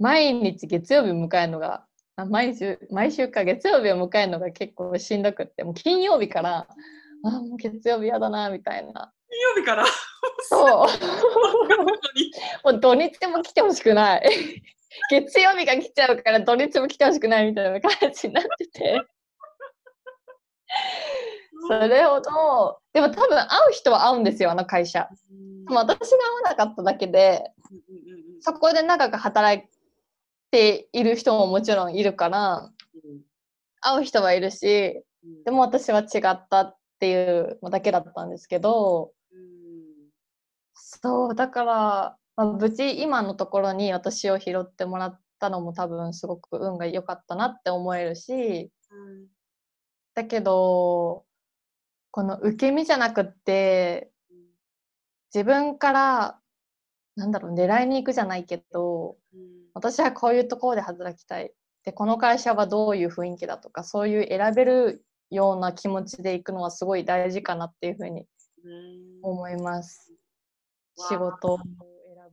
[0.00, 6.66] 毎日月曜日を迎えるのが、あ毎週、毎週か月曜日を迎えるのが結構しんどくって、もう金曜日から、
[7.24, 9.12] あもう月曜日やだな、みたいな。
[9.30, 9.84] 金曜日から？
[10.42, 10.88] そう。
[12.72, 14.62] もう土日も来てほしくない。
[15.10, 19.00] 月曜日が来ちゃうから土日も来てほしくないみたいな感じになってて。
[21.68, 25.08] それほど、でも多分会う人は会うんですよ、あの会社。
[25.66, 27.50] でも私が会わなかっただけで、
[28.40, 29.66] そこで長く働い
[30.54, 32.70] ている人ももちろんいるから、
[33.80, 35.42] 会う人はいるし、うん。
[35.42, 39.40] でも私は違ったっていうだけだったんですけど、うん。
[40.74, 49.26] そう、だから、まあ、無事今のところに私を拾ってもらったのも多分すごく運が良かったなって思えるし、うん。
[50.14, 51.24] だけど、
[52.12, 54.12] この受け身じゃなくって、
[55.34, 56.40] 自分から、
[57.16, 61.52] なんだろう、狙いに行くじゃないけど、うん私はこういうところで働きたい。
[61.84, 68.26] で、この会社はどういう雰囲気だとか、そういう選べるような気持ちで行くのはすごい大事かなっていうふうに
[68.64, 70.12] うん思います。
[70.96, 71.66] 仕事を選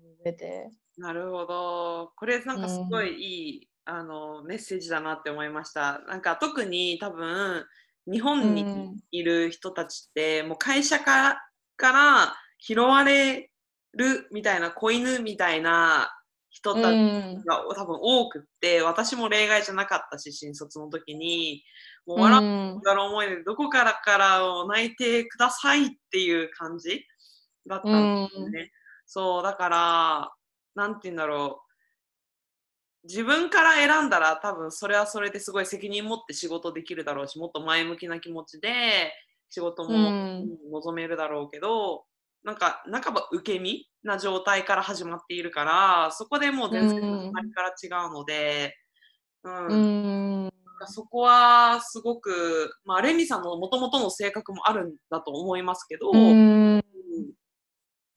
[0.01, 0.69] ぶ上で。
[0.97, 2.12] なるほど。
[2.15, 5.99] これなんかすごいいい、あのメッセージだなって思いました。
[6.08, 7.65] なんか特に多分
[8.10, 11.41] 日本にうんいる人たちって、もう会社から
[11.75, 13.49] から拾われ
[13.93, 16.12] るみたいな子犬みたいな
[16.51, 16.95] 人たちう
[17.39, 17.43] ん。
[17.43, 21.63] が多分多くって、私も例外じゃなかったし新卒の時に。
[22.07, 27.05] もう笑っうんだろう思いでどこからからを泣いてくださいっていう感じ
[27.67, 28.71] だったんですよね。
[29.05, 30.33] そうだから
[30.73, 31.61] なんて言うんだろ
[33.03, 33.07] う。
[33.07, 39.13] 自分から選んだら多分それはそれですごい責任持って仕事できるだろうしもっと前向きな気持ちで
[39.49, 40.49] 仕事もうん。
[40.71, 42.05] 望めるだろうけど、
[42.43, 48.75] なんか半ば受け身な状態から始まっているからそこでもう全然うん始まりから違うので、
[49.43, 49.67] うん。
[49.67, 50.51] うん。
[50.87, 56.75] そこはすごく、まあ、レミさんのもともとの性格もあるんだと思いますけど、うん。
[56.75, 56.81] うん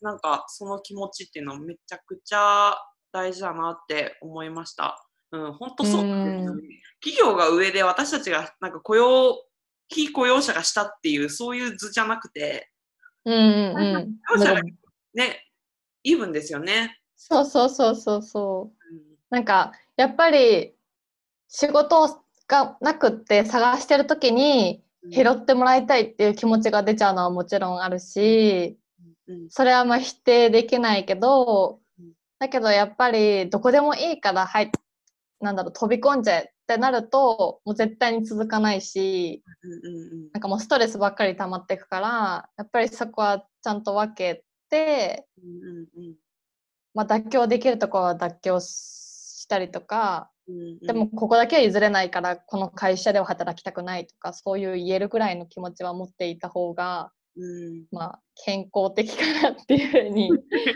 [0.00, 2.76] なんかその気持ちっていうのはめちゃくちゃ
[3.10, 5.02] 大事だなって思いました。
[5.32, 6.46] うん、本当そうね。
[7.02, 9.34] 企業が上で私たちがなんか雇用、
[9.88, 12.68] 非雇用者が下っていうそういう図じゃなくて、
[13.24, 14.66] うんうん雇用者がうん
[15.14, 15.43] ね、
[16.04, 17.00] イーブンですよね。
[17.16, 18.94] そうそうそうそうそう。
[18.94, 19.02] うん。
[19.30, 20.74] なんかやっぱり
[21.48, 28.78] 仕事がなくって探してる時に拾ってもらいたいっていう気持ちが出ちゃうのはもちろんあるし
[29.26, 32.12] うんそれはまあ否定できないけどうん。
[32.38, 34.70] だけどやっぱりどこでもいいからはい
[35.40, 39.42] なんだろう飛び込んじゃえってなるともう絶対に続かないし
[40.32, 44.44] なんかもうストレスばっかり溜まっていくからやっぱりそこはちゃんと分け
[46.94, 50.78] まあ、妥協できるところは妥協したりとかうんうん。
[50.80, 57.84] でもここだけは譲れないからこの会社では働きたくないとかそういう言えるぐらいの気持ちは持っていた方が、うん。
[57.90, 60.30] まあ、健康的かなっていうふうに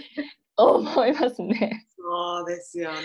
[0.56, 1.86] 思いますね。
[1.96, 2.98] そうですよね。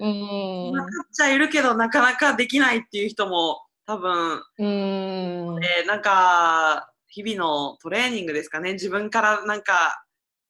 [0.00, 0.72] うん。
[0.72, 5.64] 分かっちゃいるけどなかなかできないっていう人も多分、うん。
[5.64, 8.72] えーなんか日々のトレーニングですかね。
[8.72, 10.04] 自分からなんか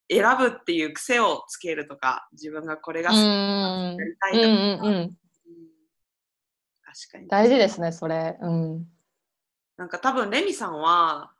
[0.09, 4.95] 選ぶっていう癖をつけるとか自分がこれが好きうんやりたいとか、うんうんうん。
[4.95, 5.17] うん。
[6.83, 7.27] 確かに。
[7.27, 8.35] 大事ですねそれ。
[8.41, 8.87] うん。
[9.77, 11.33] なんか多分レミさんは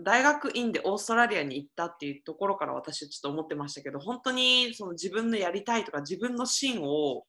[0.00, 7.24] 大学院でオーストラリアに行ったっていうところから私はちょっと思ってましたけど本当にその自分のやりたいとか自分の芯を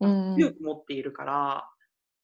[0.00, 1.66] うん強く持っているから、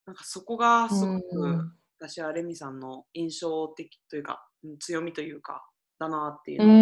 [0.04, 5.64] なんかそこがすごく、うん私はレミさんの印象的というかうん強みというか
[6.00, 6.72] だなっていううの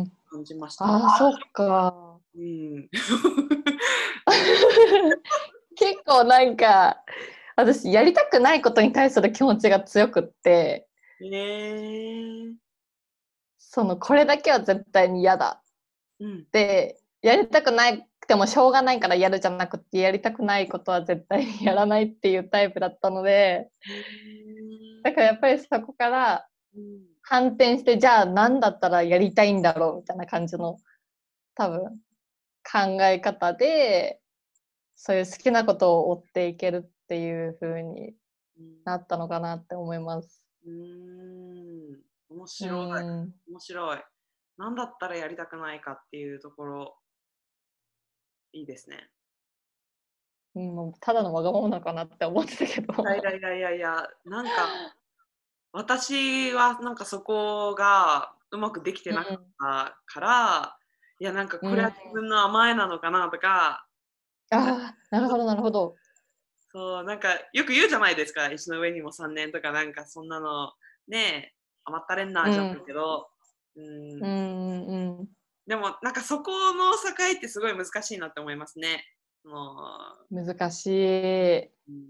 [0.00, 0.12] をん。
[0.28, 0.86] 感じました。
[0.86, 2.18] あそっか。
[2.34, 2.88] うん、
[5.76, 7.04] 結構なんか
[7.54, 10.88] 私やりたくないことに対する気持ちが強くって。
[11.22, 12.54] えー。
[13.56, 15.62] そのこれだけは絶対に嫌だ。
[16.18, 16.44] うん。
[16.50, 17.88] でやりたくな
[18.24, 23.68] くてもしょうがないからやるじゃなくてやりたくないことは絶対にやらないっていうタイプだったので
[25.02, 30.76] だからやっぱりそこからうん反転してじゃあ何だったらやりたいんだろうみたいな感じの
[31.54, 31.80] 多分
[32.70, 34.20] 考え方で
[34.94, 38.12] そういう好きなことを追っていけるっていう風に
[38.84, 40.42] なったのかなって思います。
[40.66, 41.98] うん
[42.28, 43.98] 面白い、うん面白い。
[44.58, 46.96] 何だったらやりたくないかっていうところ、
[48.54, 49.10] いいですね。
[50.54, 52.94] うん、もうただのわがままなのかなって思ってたけど。
[53.02, 54.50] いやいやいやいやなんか、
[55.72, 60.78] 私はなんかそこがうまくできてなかったから、
[61.18, 63.86] いやなんかこれは自分の甘えなのかなとか、
[64.50, 65.96] ああ、なるほど、なるほど。
[66.70, 70.72] そう、なんかよく言うじゃないですか、石の上にも3年とかなんかそんなの
[71.08, 73.28] ね、甘ったれんなじゃないけど、
[73.76, 75.28] うんうんうんうん。
[75.66, 79.04] でもなんかそこの境ってすごい難しいなって思いますね。
[79.44, 79.76] も
[80.30, 81.58] 難しい。
[81.58, 82.04] う、うん、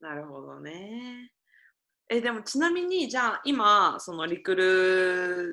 [0.00, 1.32] なるほどね。
[2.08, 4.64] え、でもちなみにじゃあ今そのリクル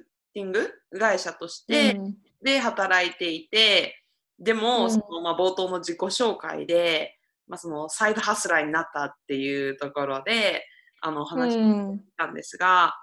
[0.01, 4.03] ーティング会社として、うんで働いていて、
[4.39, 10.65] でも、うんそのまあ、冒頭の自己紹介で、まあ、そのサイドハスラーになったっていうところで
[11.01, 12.93] あの話をうんしたんですが、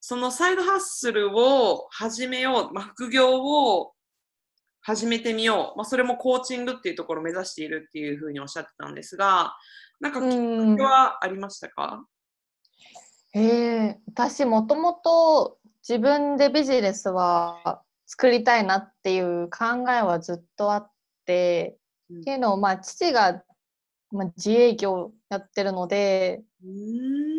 [0.00, 3.92] そのサイドハッスルを始めよう、まあ、副業を
[4.80, 9.54] 始めてみよう、まあ、それもコーチングっていうところを目指しているっていうふうにおっしゃってたんですが、
[10.00, 12.06] なんかきっかけはありましたか、
[13.32, 20.90] へえ私もともと自分でビジネスは作りたいなっていう考えはずっとあっ
[21.26, 21.78] て、
[22.10, 22.20] うん。
[22.22, 23.42] っていうのをまあ父が、
[24.10, 27.29] まあ、自営業やってるのでうーん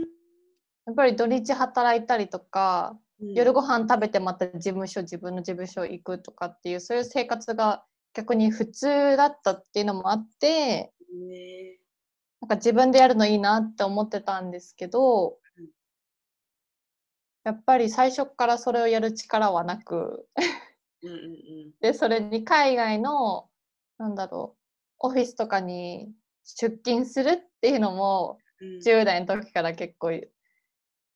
[0.85, 3.33] やっぱり土日働いたりとかうん。
[3.33, 11.77] 夜ご飯食べてまた事務所自分の事務所行くとかっていうそういう生活が逆に普通だったっていうのもあってね。
[12.41, 15.67] なんか自分でやるのいいなって思ってたんですけどうん。
[17.43, 20.27] やっぱり最初からそれをやる力はなく
[21.03, 23.49] うんでそれに海外の
[23.99, 24.55] なんだろ
[25.03, 26.11] うオフィスとかに
[26.43, 28.77] 出勤するっていうのもうん。
[28.79, 30.11] 10代の時から結構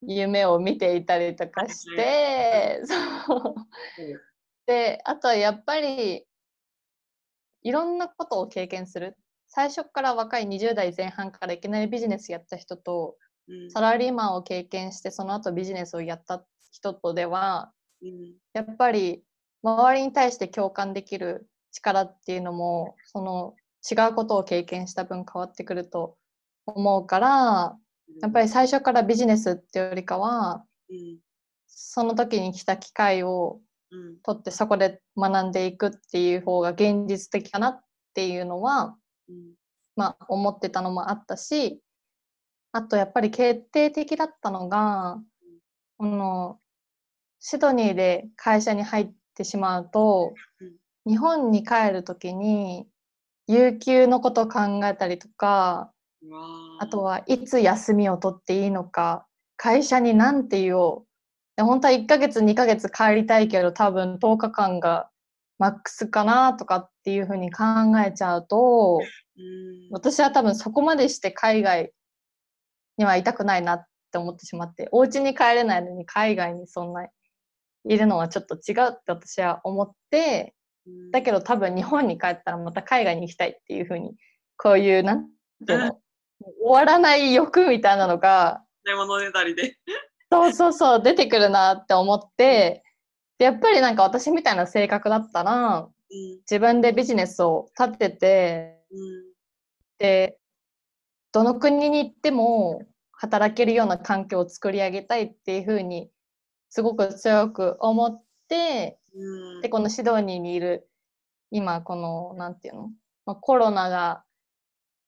[0.07, 2.95] 夢を見ていたりとかして、そ
[3.37, 3.55] う。
[4.65, 6.25] であとはやっぱり
[7.61, 9.17] いろんなことを経験する。
[9.47, 13.15] 最初から若い20代前半からいきなりビジネスやった人と
[13.47, 13.71] うん。
[13.71, 18.33] サラリーマンを経験してその後ビジネスをやった人とではうん。
[18.53, 19.23] やっぱり
[19.63, 23.55] 周りに対して共感できる力っていうのもその
[23.89, 26.17] 違うことを経験した分変わってくると
[26.65, 27.77] 思うから
[28.21, 31.17] やっぱり最初からビジネスっていうよりかはうん。
[31.67, 33.59] その時に来た機会を
[33.91, 34.17] うん。
[34.23, 38.97] 取ってそこで学んでいくっていう方が現実的かなっていうのは、
[39.29, 39.53] うん。
[39.95, 41.81] まあ、思ってたのもあったし
[42.71, 45.17] あとやっぱり決定的だったのが
[45.97, 46.59] この
[47.39, 50.33] シドニーで会社に入ってしまうと
[51.07, 52.85] 日本に帰る時に
[53.47, 55.91] 有給のことを考えたりとか
[56.79, 59.25] あとはいつ休みを取っていいのか
[59.57, 61.05] 会社に何て言おう。
[61.55, 65.09] で本当は1ヶ月2ヶ月帰りたいけど多分10日間が
[65.57, 67.63] マックスかなとかっていうふうに考
[68.05, 68.99] えちゃうと
[69.37, 69.89] うん。
[69.91, 71.91] 私は多分そこまでして海外
[72.97, 77.07] にはいたくないなって思ってしまってお家に帰れないのに海外にそんな
[77.87, 80.53] いるのはちょっと違うって私は思って
[80.87, 81.11] うん。
[81.11, 84.15] だけど多分日本に帰ったらまた海外に行きたいっていうふうに
[84.57, 85.27] こういうなん
[85.65, 85.99] ていうの
[86.61, 89.77] 終わらない欲みたいなのが買い物ねだりで。
[90.31, 92.83] そうそうそう出てくるなって思って
[93.37, 96.37] でやっぱりなんか私みたいな性格だったらうん。
[96.49, 99.25] 自分でビジネスを立ててうん。
[99.97, 100.37] で
[101.31, 106.09] どの国に行っても働けるような環境を作り上げたいっていうふうに
[106.69, 109.61] すごく強く思ってうん。
[109.61, 110.89] でこのシドニーにいる
[111.51, 112.89] 今このなんていうの、
[113.25, 114.24] まあ、コロナが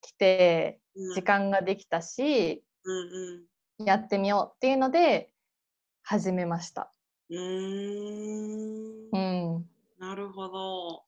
[0.00, 1.14] 来てうん。
[1.14, 5.30] 時間ができたし、うんやってみようっていうので
[6.02, 6.92] 始めました。
[7.30, 9.56] うんうーん。
[9.56, 9.68] うん、
[9.98, 11.04] なるほど。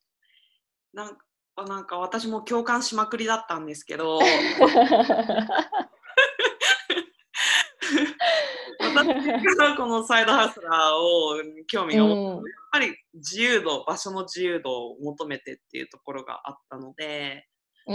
[0.92, 1.24] なんか
[1.66, 4.20] なんか私も共感しまくりだったんですけど。
[8.82, 11.36] 私がこのサイドハスラーを
[11.66, 12.36] 興味が持ったのは、うん。
[12.36, 17.46] やっぱり自由度場所の自由度を求めてっていうところがあったので
[17.90, 17.92] う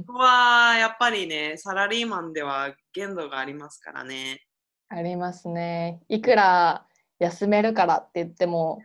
[0.00, 4.42] ん、ここはやっぱりねサラリーマンでは限度がありますからね。
[4.90, 6.00] ありますね。
[6.08, 6.86] いくら
[7.18, 8.82] 休めるからって言っても、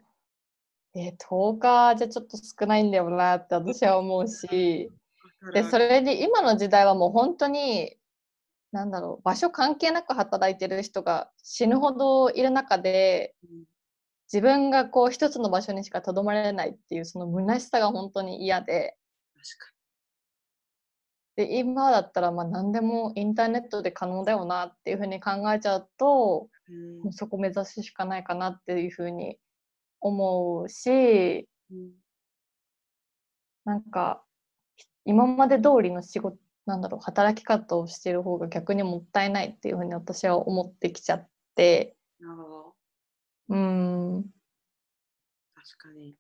[0.95, 4.89] えー10日じゃちょっと少ないんだよなって私は思うし、
[5.53, 7.97] でそれで今の時代はもう本当に
[8.71, 13.63] なんだろう場所関係なく働いてる人が死ぬほどいる中でうん。
[14.31, 18.97] 自分がこう一つの場所にしかとどまれないっていうその虚しさが本当に嫌で。
[19.35, 19.76] 確
[21.38, 29.38] で今だったらまあ何でもインターネットで可能だよなっていうふうに考えちゃうとかにもうそこ目指すしかないかなっていうふうに
[30.01, 31.91] 思うしうん
[33.65, 34.23] なんか
[35.05, 42.75] 今まで通りの仕事なんだろう働き方をしている方が逆にもったいないっていうふうに私は思ってきちゃってなるほど。
[43.49, 44.25] うん
[45.53, 46.15] 確かに。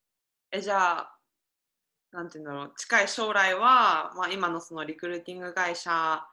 [0.51, 1.16] え、じゃあ、
[2.11, 6.25] なんていうんだろう、近い将来は、まあ、今のそのリクルーティング会社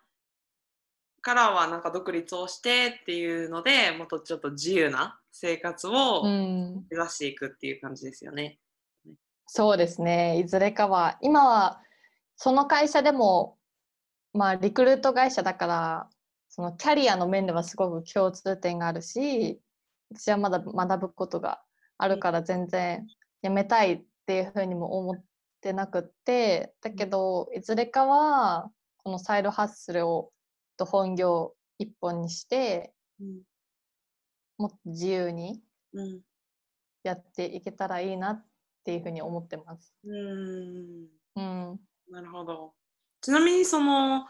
[1.25, 6.87] からはなんか独立をしてっていうのでもっとちょっと自由な生活をうん。
[6.91, 8.59] 目指していくっていう感じですよね。
[9.47, 10.39] そうですね。
[10.39, 11.81] いずれかは今は
[12.37, 13.57] その会社でも
[14.33, 16.09] まあリクルート会社だから
[16.49, 19.61] そのキャリアの面ではすごく共通点があるし
[20.15, 21.63] 私はまだ学ぶことが
[21.99, 23.07] あるから全然
[23.43, 25.25] 辞めたいっていうふうにも思っ
[25.65, 30.31] てなくってだけどいずれかはこのサイドハッスルを
[30.77, 33.41] と本業一本にしてうん。
[34.59, 35.63] もっと自由に
[35.95, 36.21] うん。
[37.03, 38.45] やっていけたらいいなっ
[38.85, 39.95] ていうふうに思ってます。
[40.05, 41.09] うん。
[41.37, 41.81] うん。
[42.11, 42.75] なるほど。
[43.21, 44.27] ちなみにその、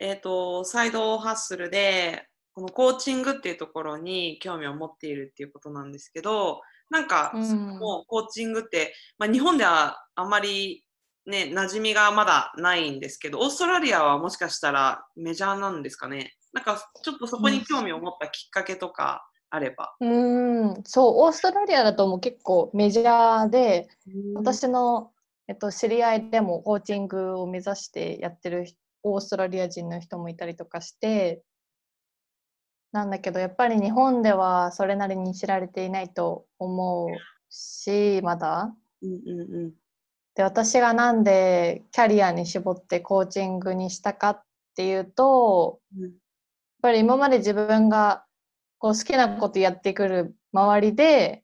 [0.00, 6.60] えっとサイドハッスルでこのコーチングっていうところに興味を持っているっていうことなんですけど
[6.90, 7.78] なんか、うん。
[7.78, 10.84] もうコーチングって、まあ、日本ではあまり
[11.26, 19.94] ね馴染みがまだないんですけどオーストラリアはもしかしたらメジャーなんですかねなんかちょっとそこに興味を持ったきっかけとかあれば。
[20.00, 23.88] うーん、そう、オーストラリアだともう結構メジャーで、
[24.34, 25.12] 私の、
[25.48, 31.42] えっと、知り合いでもコーチングを目指してやってる人オーストラリア人の人もいたりとかして、
[32.90, 37.08] なんだけど、やっぱり日本ではそれなりに知られていないと思う
[37.50, 38.74] し、まだ。
[39.02, 39.72] うんうんうん
[40.36, 44.42] で、私がなんでキャリアに絞ってコーチングにしたかっ
[44.76, 46.02] ていうと、うん。
[46.02, 46.12] やっ
[46.82, 48.24] ぱり今まで自分が
[48.78, 51.42] こう好きなことやってくる周りで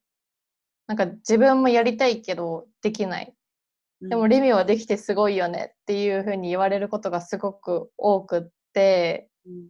[0.87, 3.35] なんか自分もやりたいけどできない。
[4.03, 4.09] うん。
[4.11, 8.43] でもリミはできてすごいよねっていうふうに言われることがすごく多くっ
[8.75, 9.69] てうん。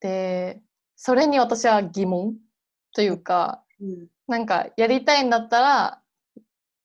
[0.00, 0.62] で
[0.96, 2.34] それに私は疑問
[2.94, 4.08] というかうん。
[4.26, 6.00] なんかやりたいんだったら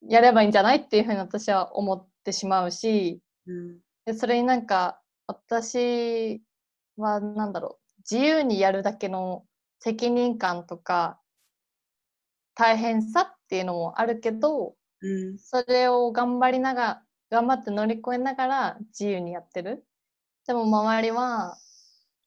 [0.07, 3.79] やればいいんじゃないっていうふうに私は思ってしまうしうん。
[4.05, 6.41] でそれになんか私
[6.97, 9.45] はなんだろう自由にやるだけの
[9.79, 11.19] 責任感とか
[12.55, 15.37] 大変さっていうのもあるけどうん。
[15.37, 19.85] それを頑張りながら頑張って乗り越えながら自由にやってる。
[20.47, 21.57] でも周りは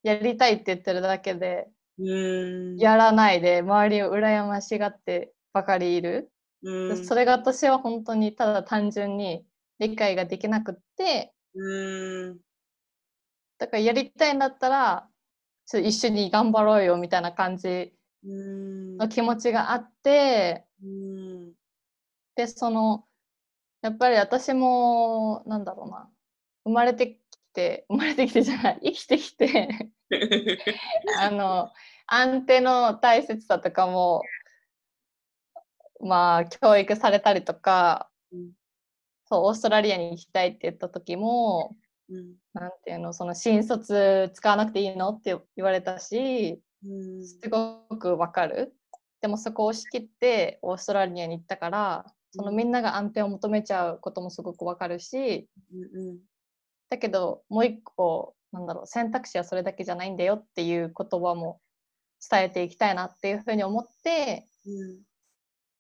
[0.03, 1.69] やりたいって言ってるだけで
[1.99, 2.77] うん。
[2.79, 6.32] やらないで周りを羨ましがってばかりいる。
[6.32, 6.32] で
[6.63, 7.05] うん。
[7.05, 9.45] それが私は本当にただ単純に
[9.79, 11.35] 理解ができなくって。
[11.55, 12.39] うん。
[13.59, 15.09] だからやりたいんだったら
[15.67, 17.93] ちょっと一緒に頑張ろうよみたいな感じ
[18.25, 18.97] うん。
[18.97, 20.65] の気持ちがあって。
[20.83, 21.53] うん。
[22.35, 23.05] でその
[23.83, 26.09] やっぱり私もなんだろうな。
[26.65, 27.19] 生まれてき
[27.53, 28.81] て生まれてきてじゃない。
[28.85, 29.91] 生きてきて。
[31.19, 31.73] あの
[32.07, 34.23] 安定の大切さとかも
[36.03, 38.51] まあ教育されたりとか、うん。
[39.27, 41.77] そうオーストラリアに行きたいって言った時も
[42.11, 42.35] うん。
[42.53, 47.27] なんていうのその新卒使わなくていいのって言われたしうん。
[47.27, 48.75] すごくわかる。
[49.21, 56.19] でもそこを押し切ってオーストラリアに行ったからそのみんなが安定を求めちゃうこともすごくわかるしうん。
[56.91, 61.61] だけどもう一個なんだろう選択肢はそれだけじゃないんだよっていう言葉も
[62.29, 65.01] 伝えていきたいなっていうふうに思ってうん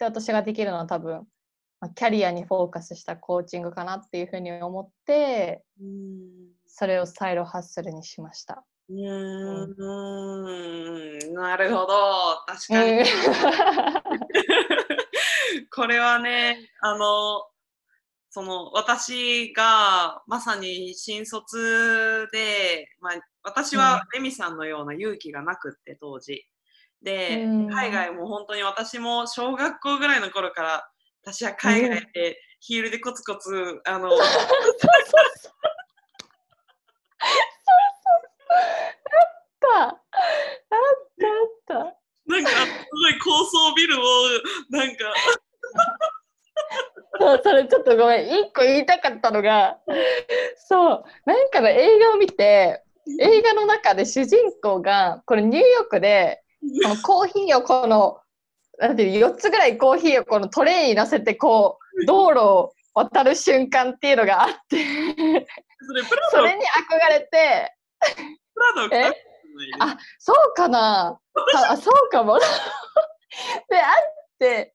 [0.02, 1.28] で私ができるのは多分
[1.80, 6.50] まあキャリアにフォーカスしたコーチングかなっていうふうに思ってうん。
[6.66, 8.64] それをサイドハッスルにしました。
[8.88, 8.96] うー
[11.30, 11.34] ん。
[11.34, 11.88] なるほど。
[12.46, 13.06] 確かに、うん。
[15.70, 17.46] これはねあの
[18.30, 26.46] その私がまさに新卒で、まあ、私はレミさんのような勇気がなくって当時
[27.02, 27.72] で、うん。
[27.72, 30.86] 海外も本当に私も小学校ぐらいの頃から
[31.24, 34.18] 私は海外でヒールでコツコツあのあっ
[39.60, 40.02] たあっ
[41.66, 41.96] たあった。
[42.24, 42.62] なんかすご
[43.10, 44.04] い高層ビルを
[44.70, 45.12] なんか。
[47.20, 48.40] そうそれちょっとごめん。
[48.40, 49.78] 一個言いたかったのが
[50.56, 52.82] そうなんかの映画を見て
[53.20, 56.41] 映画の中で主人公がこれニューヨークで
[57.02, 58.18] コーヒーをこの
[58.78, 65.46] なんていう4つぐらいコーヒーをこのトレイに乗せてこう道路を渡る瞬間っていうのがあって。
[66.30, 67.72] それに憧れて。
[68.92, 69.12] え？
[69.80, 71.18] あそうかな。
[71.68, 72.38] ああそうかも。
[73.68, 73.94] であっ
[74.38, 74.74] て。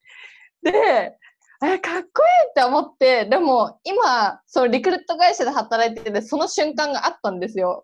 [0.64, 1.18] で
[1.64, 7.84] え、かっこいいって思って、でも今、そう、リクルート会社で働いてて、その瞬間があったんですよ。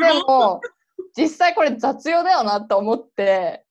[0.00, 0.60] でも、
[1.18, 3.66] 実際これ雑用だよなと思って、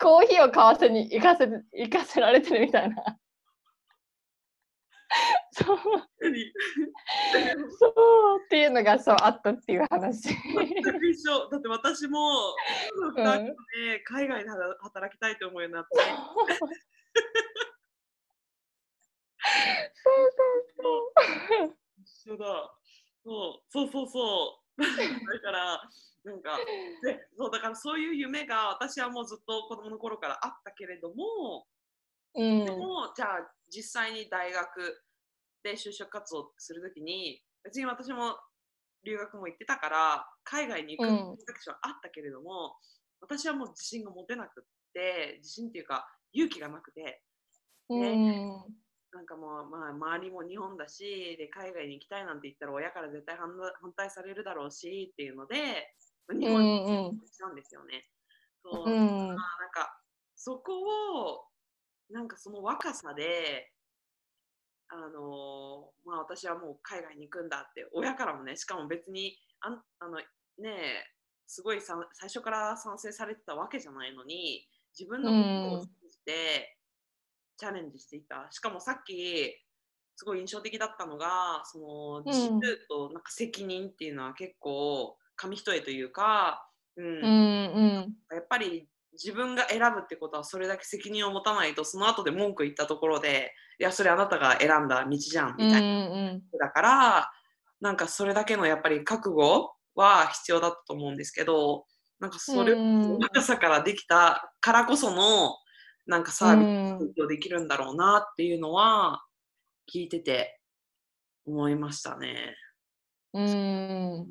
[0.00, 2.96] コーヒーを買わせに行かせ、行かせられてるみたいな。
[5.52, 5.78] そう、
[7.78, 7.92] そう
[8.42, 10.30] っていうのがそうあったっていう話。
[10.30, 10.36] 全
[10.98, 11.50] く一緒。
[11.50, 12.18] だって私も
[13.14, 13.24] うん。
[14.06, 15.90] 海外で働働きたいと思うようになって、
[22.02, 22.74] 一緒だ。
[23.22, 24.86] そうそうそうそうだ
[25.40, 25.82] から
[26.24, 26.58] なんか
[27.02, 31.66] でそうだからそういう夢が私はもうずっと子供の頃からあったけれども、
[32.34, 32.64] うん。
[32.64, 35.02] でもじゃあ実際に大学
[35.62, 38.36] で就職活動するときに別に私も
[39.04, 41.16] 留学も行ってたから海外に行くうん。
[41.36, 42.76] 選択肢はあったけれども、
[43.20, 44.64] 私はもう自信が持てなくっ
[44.94, 47.22] て自信っていうか勇気がなくて。
[47.88, 48.79] うん
[49.12, 53.48] なんかもう、まあ、周りも日本だしで海外に行きたいなんて言ったら親から絶対反
[53.80, 55.94] 反対されるだろうしっていうので
[56.30, 58.06] 日本にたんですよね。
[58.62, 58.90] そう。
[58.90, 59.36] うんまあ、なん
[59.72, 59.98] か
[60.36, 61.44] そこを
[62.10, 63.72] なんかその若さで
[64.88, 70.24] あのまあ私はもう海外に行くんだって親からもねしかも別にあんあのね
[70.64, 70.70] え
[71.46, 74.66] すごいさ最初から賛成されてたわけじゃないのに
[74.98, 75.86] 自分のことを
[77.60, 78.46] チャレンジしていた。
[78.50, 79.54] しかもさっき
[80.16, 87.06] すごい印象的だったのがその自由となんか責任っていうのは結構紙一重というか、うん。
[87.06, 88.14] うんうん。
[88.34, 97.30] やっぱり自分が選ぶってことはそれだけ責任を持たないとその後で文句言ったところでいやそれあなたが選んだ道じゃんみうんたいな、だから
[97.80, 101.86] なんかそれだけのやっぱり覚悟は必要だったと思うんですけど
[102.20, 105.56] なんかそれをうん 若さからできたからこその
[106.10, 109.24] なんかサービスできるんだろうなっていうのは
[109.92, 110.60] 聞いてて
[111.46, 112.56] 思いましたね。
[113.32, 114.28] うん。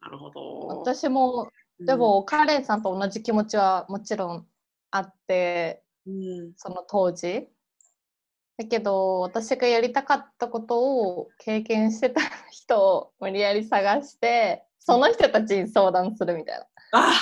[0.00, 0.58] なるほど。
[0.78, 4.46] 私もでも、カレンさんと同じ気持ちはもちろん
[4.90, 7.48] あってうん、その当時。
[8.58, 16.66] だけど私がやりたかったことを経験してた人を無理やり探してその人たちに相談するみたいな。
[16.92, 17.14] あ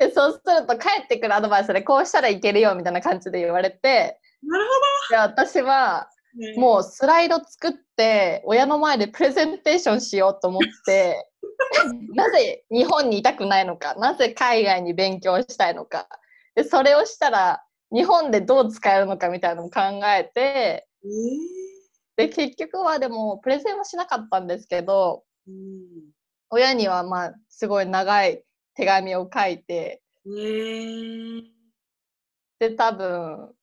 [0.00, 4.64] でそうすると帰ってくるアドバイスでこうしたらいけるよみたいな感じで言われてなる
[5.10, 6.08] で私は。
[6.56, 11.28] もうスライド作って親の前でプレゼンテーションしようと思って
[12.14, 16.08] なぜ日本にいたくないのかなぜ海外に勉強したいのか。
[16.54, 22.28] でそれをしたら日本でどう使えるのかみたいなのも考えてえー。
[22.28, 26.12] で結局はでもプレゼンはしなかったんですけどうん。
[26.50, 28.44] 親にはまあすごい長い
[28.74, 31.42] 手紙を書いてえー
[32.60, 33.54] で多分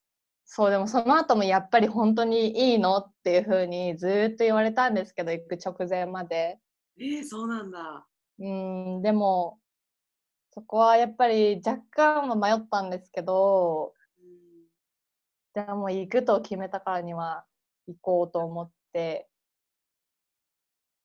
[0.44, 6.58] そうでもその後もやっぱり本当にいいのっていう風にずーっと言われたんですけど行く直前まで。
[7.00, 8.08] えー、そうなんだ。
[8.40, 9.60] うんでも
[10.52, 17.46] そこはやっぱり若干は迷ったんですけどうんでも行くと決めたからには
[17.88, 19.28] 行こうと思って、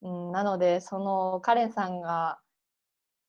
[0.02, 2.38] うん、なのでそのカレンさんが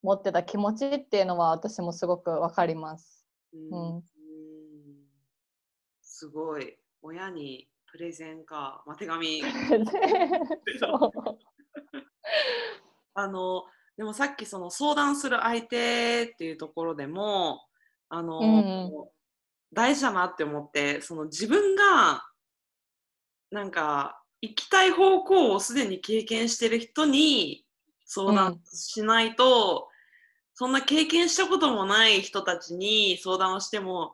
[0.04, 3.26] 持ってた気持ちっていうのは私もすごくわかります。
[3.54, 4.04] うんうん
[6.02, 6.78] すごい。
[7.02, 9.42] 親にプレゼンか、まあ、手紙。
[13.16, 13.64] あの、
[13.98, 17.66] でもさっきその相談する相手っていうところでも、
[18.10, 18.92] あの、うん
[19.76, 22.24] 大事だなって思って、その自分が
[23.50, 27.66] なんか行きたい方向をすでに経験してる人に
[28.06, 29.90] 相談しないと、
[30.56, 34.14] そんな経験したこともない人たちに相談をしても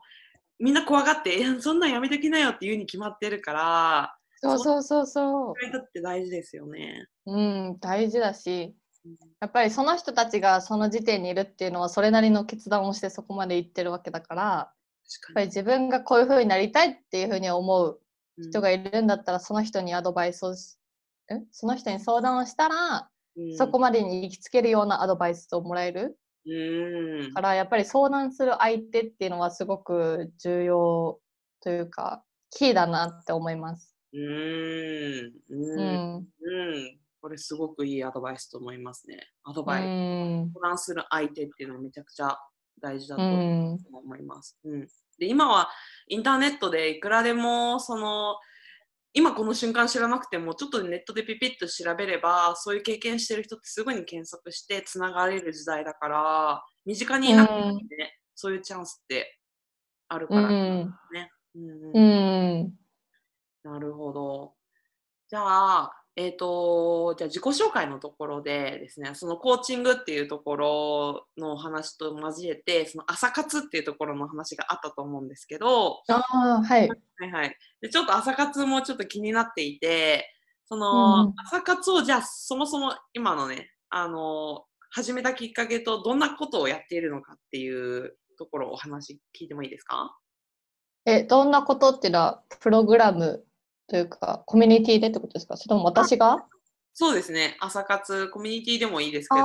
[0.58, 7.06] みんな怖がって「えそんなんやめときなよ」って言うに決まってるからそうそうそうそ意外とって大事ですよね。
[7.26, 7.36] う、う
[7.72, 8.74] ん、大事だし
[9.04, 9.16] うん。
[9.40, 14.62] やっぱりその人たちがその時点にいるっていうのはそれなりの決断をしてそこまで行ってるわけだからや
[15.32, 18.00] っぱり自分がこういう風になりたいっていう風に思う
[18.38, 18.50] うん。
[18.50, 20.78] 人がいるんだったらその人にアドバイスをし
[21.32, 23.56] んその人に相談をしたら、うん。
[23.56, 27.32] そこまでに行きつけるようなアドバイスをもらえるうん。
[27.34, 31.20] からやっぱり相談する相手っていうのはすごく重要
[31.62, 33.94] というかキーだなって思います。
[34.12, 34.20] うん。
[34.20, 35.78] ううん。
[35.80, 36.24] んうん。
[37.20, 39.18] これすごくいいアドバイスと思いますね。
[39.44, 40.50] アドうバイス、ん。
[40.54, 42.36] 相談する相手っていうのはめちゃくちゃ
[42.80, 43.78] 大事だとうん。
[43.92, 44.58] 思います。
[44.64, 44.80] うん、
[45.18, 45.68] で今は
[46.08, 48.36] インターネットでいくらでもその
[49.12, 57.82] 今この瞬間知らなくてもちょっとネットでピピッと調べればそういう経験してる人ってすぐに検索してつながれる時代だから身近にいなくてもね、
[58.34, 59.38] そういうチャンスって
[60.08, 61.30] あるから、うんね。
[61.54, 62.74] うんうんうん。
[63.62, 64.54] なるほど。
[65.28, 76.88] じゃあ、えっ、と、じゃあ自己紹介のところでですね、そのコーチングっていうところの話と交えて、その朝活っていうところの話があったと思うんですけど、ああ、はい。
[76.88, 76.96] は
[77.26, 77.56] いはい。
[77.80, 80.28] で、ちょっと朝活もちょっと気になっていて、
[80.66, 90.16] そうんの、うん朝活をじゃあそもそも今のね、あの、始めたきっかけとどんなことをやっているのかっていうところをお話聞いてもいいですか？
[91.06, 93.46] え、どんなことっていうのは、プログラム
[93.90, 95.56] というか、コミュニティでってことですか？
[95.56, 96.46] それとも私が？
[96.94, 99.44] そうですね、朝活、コミュニティでもいいですけど、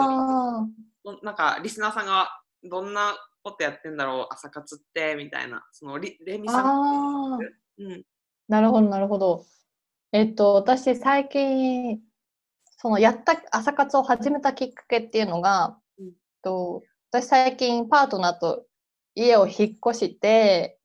[1.24, 2.30] なんかリスナーさんが
[2.64, 7.39] どんなことやってんだろう朝活ってみたいなそのリレミあ、さん。
[7.80, 8.04] うん。
[8.48, 9.46] なるほど、なるほど。
[10.12, 12.00] えっと、私、最近、
[12.78, 16.12] そのやった朝活を始めたきっかけっていうのが、うん。
[16.43, 18.66] と私、最近、パートナーと
[19.16, 20.84] 家を引っ越してうん、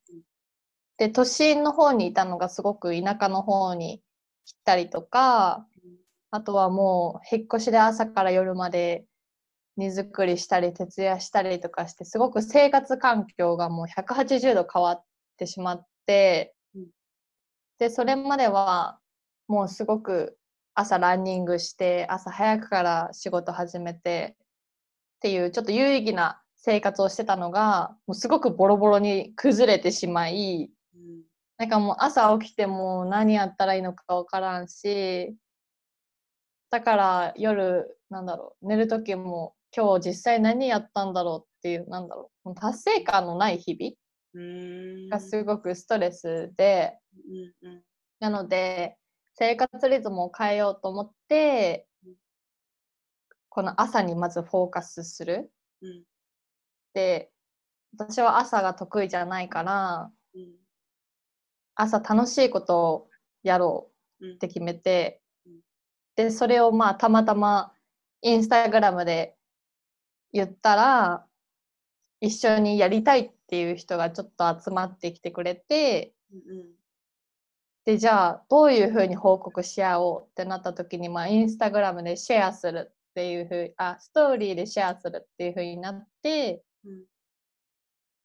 [1.00, 4.02] で、都心の方にいたのがすごく田舎の方に
[4.44, 5.66] 来たりとか、
[6.30, 9.06] あとはもう引っ越しで朝から夜まで
[9.78, 15.04] 荷造りしたり徹夜したりとかしてすごく生活環境がもう180度変わっ
[15.38, 16.86] てしまってうん。
[17.78, 18.98] でそれまでは
[19.48, 20.36] もうすごく
[20.74, 24.36] 朝ランニングして朝早くから仕事始めて
[25.16, 30.79] っていうちょっと有意義な生活をしてたのがもうすごくボロボロに崩れてしまいうん
[31.60, 35.36] なんかもう朝起きても何やったらいいのかわからんし、
[36.70, 46.98] だから夜、なんだろう、寝る時も今日実際何やったんだろうっていう、なんだろう、達成感のない日々がすごくストレスで、
[48.20, 48.96] なので
[49.34, 52.14] 生活リズムを変えようと思ってうん、
[53.50, 55.52] この朝にまずフォーカスする。
[55.82, 56.04] うん。
[56.94, 57.30] で、
[57.98, 60.19] 私は朝が得意じゃないから、うん
[61.74, 63.10] 朝楽しいことを
[63.42, 63.90] やろ
[64.20, 64.34] ううん。
[64.36, 65.60] って決めてうん、
[66.16, 67.72] で、それをまあたまたま
[68.22, 69.36] インスタグラムで
[70.32, 71.26] 言ったら、
[72.20, 76.80] 一緒にやりたいっていう人がちょっと集まってきてくれて、うん
[77.84, 87.04] で、じゃあどういうふうに報告し合おうってなった時に、まあインスタグラムでシェアするっていうふう、あ、ストーリーでシェアするっていうふうになって、うん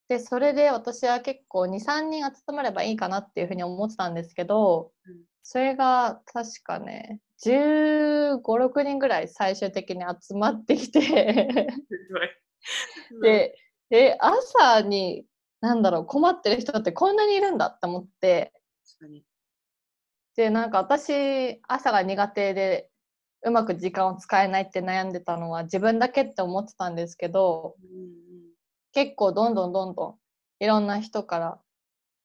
[0.08, 5.24] で、それで私は結構2、3人集まればいいかなっていうふうに思ってたんですけど、うん。
[5.42, 11.02] それが確かね、15、6人ぐらい最終的に集まってきて、
[13.22, 13.56] で、
[13.90, 15.26] え、朝に、
[15.62, 18.54] なんだろう、困ってる人ってこんなにいるんだって思って、
[20.36, 22.90] で、なんか私、朝が苦手で、
[23.44, 28.25] うまく時間を使えないって悩んでたのは自分だけって思ってたんですけど、うん
[28.96, 30.16] 結構どんどんどんどん
[30.64, 31.60] いろんな人から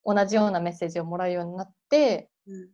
[0.05, 2.69] 同じようなメッセージをもらうようになって、うん。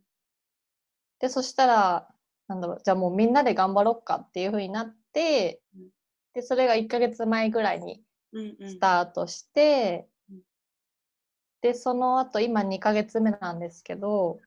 [1.19, 2.07] で、そしたら、
[2.47, 5.89] なんだろう、じゃあもうみんなで頑張ろうかっていう風になってうん、
[6.35, 8.69] で、それが1ヶ月前ぐらいにうんうん。
[8.69, 10.41] スタートしてうん、
[11.61, 14.39] で、その後今2ヶ月目なんですけど、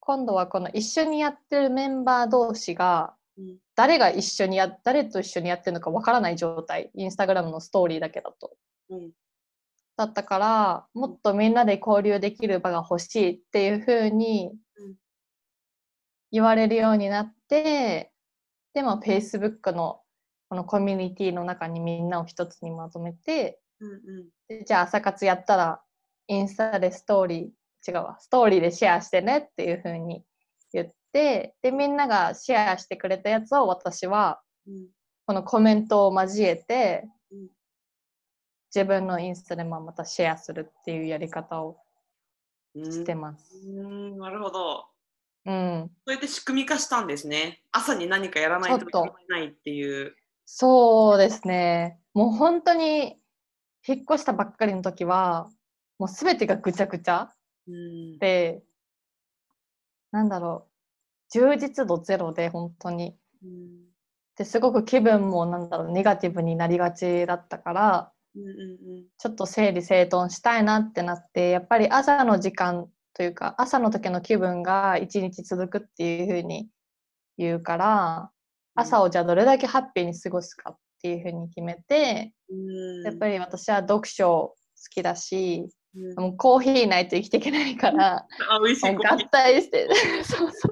[0.00, 3.56] 今度はこの一緒にやってるメンバー同士が、うん。
[3.74, 8.58] 誰が一緒にや、誰と一緒にやってるのかわからない状態、インスタグラムのストーリーだけだと。
[8.90, 9.12] うん。
[9.96, 14.94] だったから、もっとみんなで交流できる場が欲しいっていう風にうん。
[16.32, 18.12] 言われるようになって、
[18.74, 20.00] でも Facebook の
[20.48, 24.28] このコミュニティの中にみんなを一つにまとめて、うんうん。
[24.48, 25.80] でじゃあ朝活やったら
[26.28, 30.22] インスタでストーリー、違うわ、ストーリーでシェアしてねっていう風に
[30.72, 34.88] 言って、で、みんながシェアしてくれたやつを私はうん。
[35.26, 37.10] このコメントを交えてうん
[38.74, 41.78] 自分のインスタでまあまたシェアするっていうやり方を
[42.74, 43.56] うんしてます。
[43.56, 44.86] うんなるほど
[45.46, 45.90] うん。
[46.06, 48.92] そうやって仕組み化したんですね朝に何かやらないとい
[49.28, 50.14] ないっていう
[50.52, 52.00] そうですね。
[52.12, 53.16] もう本当に
[53.86, 55.48] 引っ越したばっかりの時は、
[55.96, 57.32] もうすべてがぐちゃぐちゃ
[57.68, 58.60] うんで、
[60.10, 60.70] なんだろう、
[61.30, 63.16] 充実度ゼロで本当に。
[63.44, 63.90] うん
[64.36, 68.12] ですごく気分もなんだろう、ネガティブになりがちだったから、
[69.18, 76.68] ちょっと整理整頓したいなってなって、やっぱり朝の時間というか、朝の時の気分が一日続くっていうふうに
[77.38, 78.30] 言うから、
[78.74, 84.54] 朝をじゃあどれだけハッピーに過ごすかっていうふうに決めて、うんやっぱり私は読書好
[84.90, 86.22] きだし、うん。
[86.22, 89.28] もうコーヒーないと生きていけないから、 う合コーヒー。
[89.28, 89.88] 体して、
[90.22, 90.68] そうそ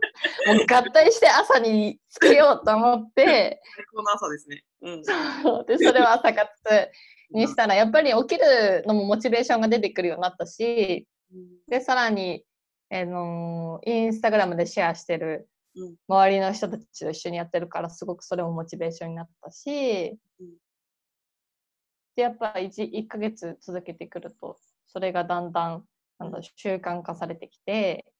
[0.46, 4.64] う、もう合体して朝につけようと思って、最高の朝ですね。
[4.82, 5.04] うん。
[5.04, 5.64] そう。
[5.66, 6.48] でそれを朝活
[7.30, 11.06] にしたら、やっぱり起きるのもモチベーションが出てくるようになったし、
[11.68, 12.44] で、さらに、
[12.90, 20.48] あのインスタグラムでシェアしてるうん周りの人たちと一緒にやってるから、すごくそれもモチベーションになったし、うん
[22.16, 24.58] で、やっぱ 1, 1ヶ月続けてくると、
[24.88, 25.84] それがだんだん
[26.18, 28.12] なんだ習慣化されてきて、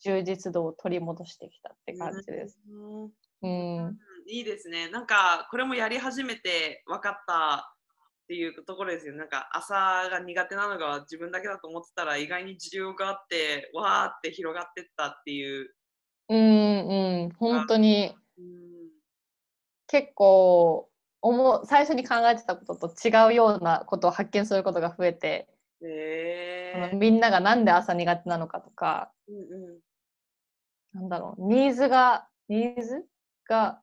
[0.00, 2.58] 充実度を取り戻してきたって感じです。
[2.68, 3.12] うん
[3.42, 3.48] う
[3.90, 3.98] ん。
[4.28, 4.90] いいですね。
[4.90, 7.75] なんかこれもやり始めて分かった
[8.26, 9.14] っていうところですよ。
[9.14, 9.74] なんか朝
[10.10, 15.74] が苦手なのが自分だけだと思ってたら意外に需要があってわーって広がってったっていう。
[16.28, 17.30] うんうん。
[17.38, 18.66] 本当にうん
[19.86, 20.90] 結構
[21.64, 25.48] 最初に考えてたことと違うようなことを発見することが増えて、
[25.82, 29.38] へえあのみんながなんで朝苦手なのかとか、うんう
[29.74, 29.78] ん
[30.94, 33.04] なんだろう、ニーズが、ニーズ
[33.48, 33.80] が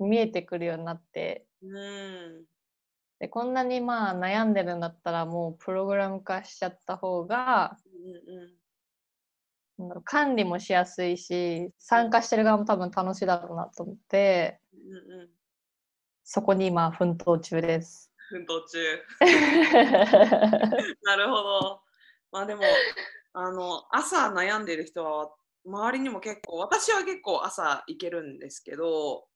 [0.00, 2.44] 見えてくるようになって、うん
[3.22, 7.76] でこんなにまあ悩んでるんだったらもうプログラム化しちゃった方が
[9.78, 15.28] うんうん管理もしやすいし参加してる側も多分楽しいだろうなと思ってうんうん
[16.24, 18.10] そこに今奮闘中です。
[18.30, 18.78] 奮闘中。
[21.02, 21.80] なるほど。
[22.30, 22.62] まあでも、
[23.34, 25.34] あの、朝悩んでる人は、
[25.66, 29.26] 周りにも結構、私は結構朝行けるんですけど、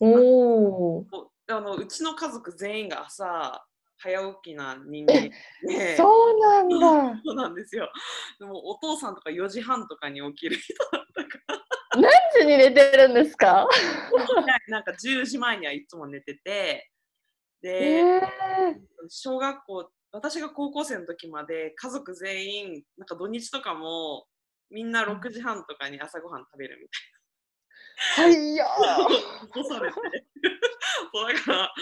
[0.00, 1.04] お
[1.48, 3.64] あのうちの家族全員が朝、
[3.98, 5.30] 早起きな人間
[5.62, 6.76] で、そうなんだ。
[7.24, 7.90] そうなんですよ。
[8.38, 13.46] でもお父さんとか4時半とかに起きる人だったか何時に寝てるんですか？
[13.46, 13.66] ら、
[14.68, 16.90] なんか10時前にはいつも寝てて、
[17.62, 18.78] えで、ー、
[19.08, 24.26] 小学校私が高校生の時まで家族全員なんか土日とかも
[24.70, 26.88] みんな6時半とかに朝ごはん食べるみ
[28.24, 29.08] はいやたいな。
[29.08, 29.98] 起こされて
[31.12, 31.74] そうだから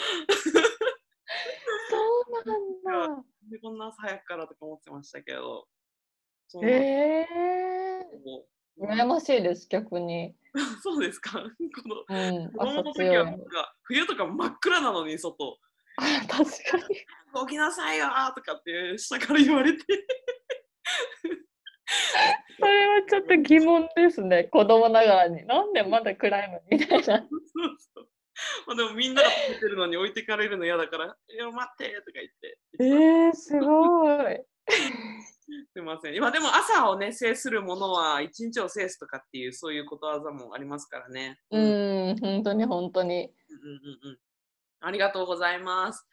[1.90, 1.96] そ
[2.42, 3.24] うなんだ。
[3.50, 5.66] でこんな朝早くからとか思ってましたけど
[6.48, 7.26] そうなんえ
[8.24, 10.34] こー、う羨ましいです逆に。
[10.82, 11.48] そうですかこ
[11.88, 13.24] のうん、子供朝の時強。
[13.24, 15.58] はいなんか冬とか真っ暗なのに外
[15.96, 16.96] あ確かに。
[17.46, 19.84] 起きなさいよーとかって下から言われて
[22.58, 25.44] それはちょっと疑問ですね、子供ながらに。
[25.44, 27.04] なんでまだ暗いのみたいな。
[27.04, 27.28] そう
[27.94, 28.08] そう
[28.66, 34.40] まあでもみんなが食べてるのに置いてかれるの嫌だから「いや待って」とか言ってえー、すごい。
[35.74, 36.14] すみません。
[36.14, 41.38] 今でも朝をね、制するものは一日を制すとかっていうそういうことわざもありますからね。
[41.50, 43.34] ううんん、本当に本当に。
[43.50, 44.18] うんうんうん。
[44.80, 46.06] ありがとうございます。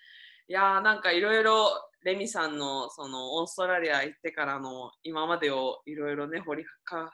[0.48, 1.70] いやーなんかいろいろ
[2.04, 7.14] レミさんのそのオーストラリア行ってからの今までをいろいろね掘りか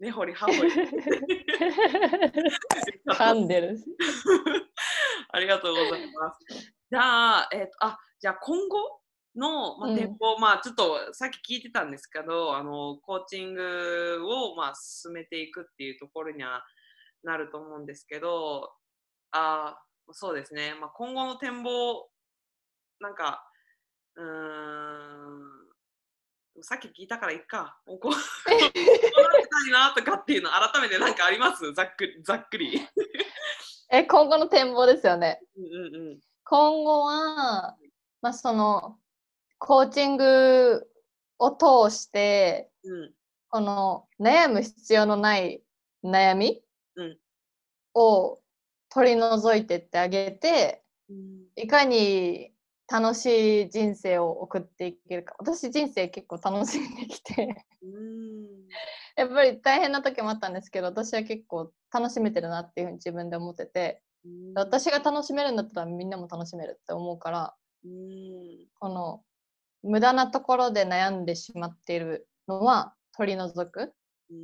[0.00, 0.70] んね掘り葉掘り
[3.06, 3.78] 噛んでる。
[5.32, 6.44] ありがとうございます。
[6.90, 9.00] じゃあ、えっ、と、あ、じゃあ今後
[9.36, 16.64] の、まあ、うん展望、まあちょっとさっき聞いてたんですけど、あの、コーチングを、まあ、進めていくっていうところには
[17.22, 18.72] なると思うんですけど、
[19.32, 19.80] あ
[20.12, 22.08] そうですね、まあ、今後の展望、
[23.00, 23.44] なんか、
[24.16, 25.59] うーん、
[26.62, 27.78] さっき聞いたからいっか。
[27.86, 28.12] こうこう
[28.50, 31.72] なってたいなとかっていうの改めて何かあります？
[31.72, 32.22] ざっくり。
[32.22, 32.80] ざっくり。
[33.92, 35.40] え、今後の展望ですよね。
[35.56, 36.20] うんうんうん。
[36.44, 37.76] 今後は、
[38.22, 38.98] まあ、その、
[39.58, 40.86] コーチング
[41.38, 43.14] を通して、うん
[43.52, 45.60] この悩む必要のない
[46.04, 46.62] 悩み
[46.94, 47.18] うん
[47.94, 48.40] を
[48.90, 52.54] 取り除いてってあげて、うんいかに
[52.90, 55.36] 楽しい人生を送っていけるか。
[55.38, 58.46] 私人生結構楽しんできて、うん。
[59.16, 68.66] やっぱり大変な時もあったんですけど、私は結構楽しめてるなっていうふうに自分で思ってて、うん私が楽しめるんだったらみんなも楽しめるって思うから、うん。
[68.80, 69.22] この
[69.82, 73.94] 無駄なところで悩んでしまっているのは取り除く。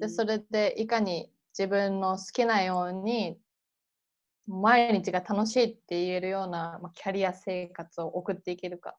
[0.01, 3.39] でそれでいかに自分の好きなように
[4.47, 8.99] 毎日が楽しいって言えるような、まあ、キャリア生活を送っていけるかっ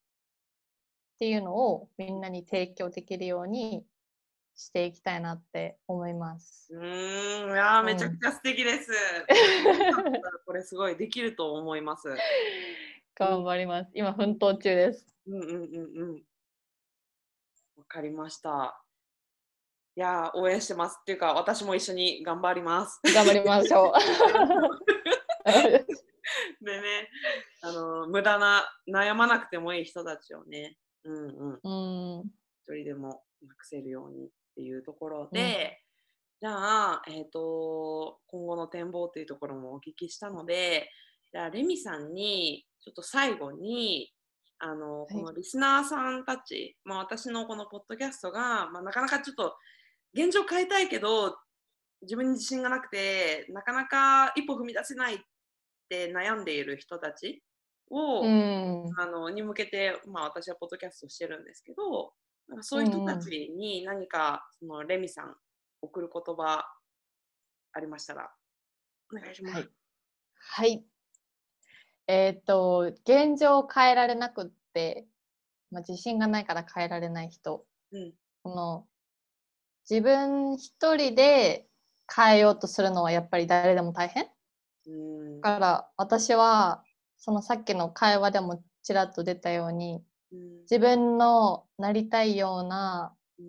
[1.20, 3.84] ていうのをみんなに提供できるように
[4.56, 6.68] していきたいなって思います。
[6.72, 8.92] うーん、いやーうんめちゃくちゃ素敵です。
[10.46, 12.08] これすごいできると思います。
[13.16, 13.92] 頑張ります。
[13.94, 15.08] 今奮闘中です。
[15.28, 16.24] うんうんうんうん。
[17.78, 18.84] わかりました。
[19.96, 23.00] いやー応援してますっていうか私も一緒に頑張ります。
[23.14, 23.94] 頑張りましょう。
[26.62, 27.10] でね、
[27.62, 32.32] あの無駄な悩まなくてもいい人たちをね、うんうん、うん。
[32.64, 35.82] 一人でもなくせるようにっていうところで、
[36.42, 40.90] じゃあ、えっ、と、今後の展望というところもお聞きしたので、
[41.32, 44.14] じゃあ、レミさんに、ちょっと最後に、
[44.60, 45.14] あの、い。
[45.14, 49.56] このリスナーさんたち、まあ、私のこのポッドキャストが、まあ、なかなかちょっと
[50.14, 51.38] 現状変えたいけど
[52.02, 55.18] 自分に自信がなくてなかなか一歩踏み出せないっ
[55.88, 57.44] て悩んでいる人たち
[57.90, 58.92] を、うん。
[58.98, 62.14] あのに向けて、まあ、私はポッドキャストしてるんですけど
[62.48, 65.36] なんかそういう人たちに何かそのレミさん
[65.82, 66.66] 送る言葉
[67.74, 68.30] ありましたら
[69.14, 69.56] お願いします。
[69.56, 69.70] はい
[70.40, 70.86] はい。
[72.08, 75.06] えっ、と、現状を変えられなくって、
[75.72, 77.66] まあ、自信がないから変えられない人。
[77.92, 78.14] うん
[78.44, 78.88] この
[79.90, 81.68] 自分一人で
[82.14, 84.24] 変えようとするのはやっぱり誰でも大変？
[84.24, 84.30] うん
[85.42, 86.84] だから私は
[87.18, 90.62] そのさっきの会話でもちらっと出たようにうん。
[90.62, 93.46] 自分のなりたいようなうん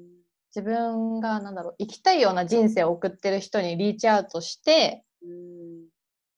[0.55, 5.89] 自分がなんだろう生きたいような人生を送ってる人にリーチアウトしてうん。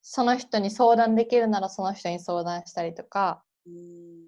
[0.02, 4.26] その人に相談できるならその人に相談したりとかうん。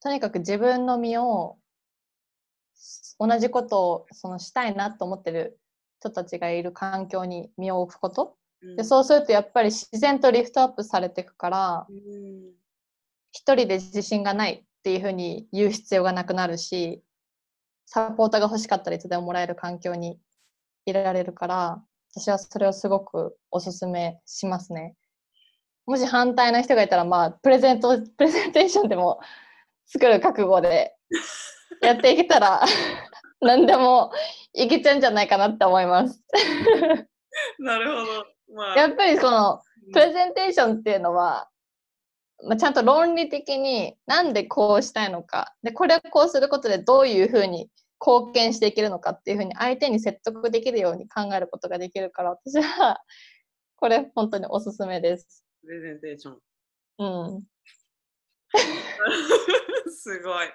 [0.00, 1.58] とにかく自分の身を
[3.18, 5.58] 同じことをそのしたいなと思ってる
[6.00, 12.56] 人たちがいる環境に身を置くことうんでそうするとやっぱり自然とリフトアップされていくからうん
[13.32, 17.02] 一人で自信がないっていうふうに言う必要がなくなるし
[17.84, 20.18] サポーターが欲しかったらいつでももらえる環境に
[20.86, 21.82] いられるから
[22.14, 24.96] 私はそれをすごくおすすめしますね。
[25.84, 29.20] もし反対の人がいたらまあプレゼントプレゼンテーションでも
[29.86, 30.96] 作る覚悟で
[31.82, 32.62] やっていけたら
[33.40, 34.12] 何でも
[34.54, 36.24] いけちゃうんじゃないかなって思います。
[37.58, 38.35] なるほど。
[38.54, 41.48] まあ、やっぱりこのうんプレゼンテーションっていうのは、
[42.44, 47.70] まあ、ちゃんと論理的になんでこうしたいのかでこれをこうすることでどういうふうに
[48.04, 52.98] 貢献していけるのかっていうふうに相手に説得できるように考えることができるから私は
[53.76, 55.44] これ本当におすすめです。
[55.62, 56.38] プレゼンテーション。
[56.98, 57.44] うん、
[59.92, 60.48] すごい。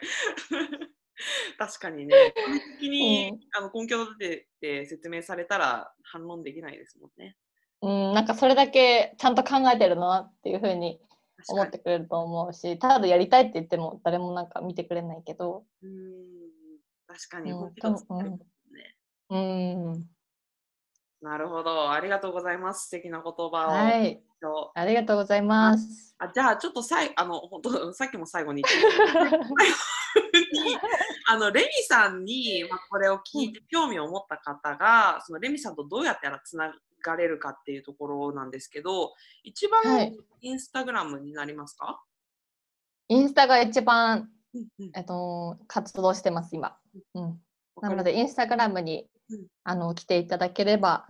[1.57, 2.33] 確かにね、
[2.79, 7.37] 的に、うんあの根拠を立てて説明されたら反論できないですもんね。
[7.81, 10.99] うん、なんかそれだけちゃんと考えてるなっていうふうに
[11.49, 15.93] 思ってくれると思うしただやりたいって言っても誰もなんか見てくれないけど、うーん
[17.07, 18.45] 確かにうん本気をつけるもんね。
[19.29, 20.05] うん、
[21.21, 21.91] なるほど。
[21.91, 22.85] ありがとうございます。
[22.85, 23.49] 素敵な言葉を。
[23.49, 24.21] はい
[24.73, 26.15] ありがとうございます。
[26.17, 28.63] あじゃあちょっとさいあの本当さっきも最後に
[31.27, 36.73] あのレミさんに、まあ、これを聞いて興味を持った方が、そのレミさんとどうやったらつな
[37.03, 40.17] がれるかっていうところなんですけど一番はい。
[40.41, 42.03] インスタグラムになりますか、
[43.09, 44.29] インスタが一番、
[44.95, 46.77] えっと、活動してます、今。
[47.13, 47.39] うん、
[47.81, 49.47] なので、インスタグラムに、うん。
[49.63, 51.05] あの来ていただければ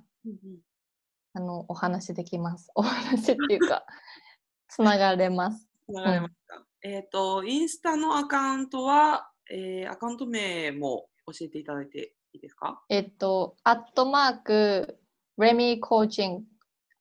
[1.33, 2.69] あのお話できます。
[2.75, 3.85] お話っていうか、
[4.67, 5.67] つながれます。
[5.85, 12.83] つながれますか、えっ、とインスタのアカウントは、えーアカウント名も教えていただいていいですか？
[12.89, 14.99] えっと、アットマーク、
[15.41, 16.43] レミーコーチング、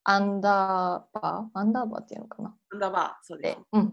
[0.05, 2.55] アンダーバー、アンダーバーっていうのかな？
[2.73, 3.91] アンダーバーそうですで、うん、わ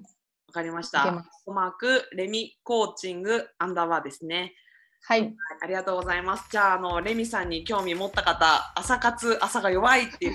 [0.54, 1.26] かりました。
[1.46, 4.54] マークレミコーチングアンダーバーですね。
[5.04, 5.34] はい。
[5.62, 6.48] ありがとうございます。
[6.52, 10.34] じゃあ、あのレミさんに興味持った方、朝活、朝が弱いっていう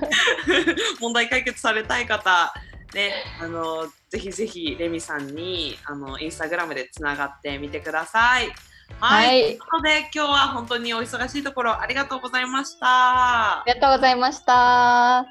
[1.00, 2.54] 問題解決されたい方、
[2.94, 3.12] ね、
[3.42, 8.52] あのぜひぜひレミさんにあのインスタグラムでつながってみてください。
[9.00, 9.26] はい。
[9.26, 13.64] はいということで、今日は本当にお忙しいところありがとうございましたあ。
[13.66, 15.26] りがとうございました。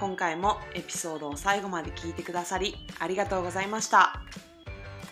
[0.00, 4.22] 今回もエピソードを最後まで聞いてくださりありがとうございました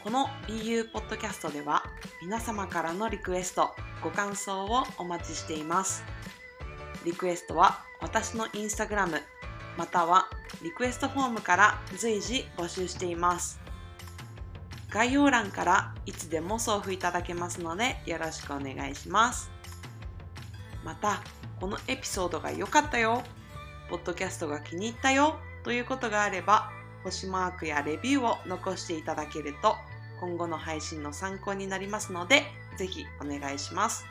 [0.03, 1.83] この BU ポッドキャストでは
[2.23, 6.05] 皆様からのリクエストご感想をお待ちしています
[7.05, 9.21] リクエストは私のインスタグラム
[9.77, 10.27] または
[10.63, 13.61] リクエストフォームから随時募集しています
[14.91, 19.51] 概要欄からいつでも送付いただけますのでよろしくお願いします
[20.85, 21.23] また
[21.61, 23.23] このエピソードが良かったよ
[23.89, 26.71] ポッドキャストが気に入ったよということがあれば、
[27.05, 29.77] 星マークやレビューを残していただけると、
[30.21, 32.43] 今後の配信の参考になりますので、
[32.77, 34.05] ぜひお願いします。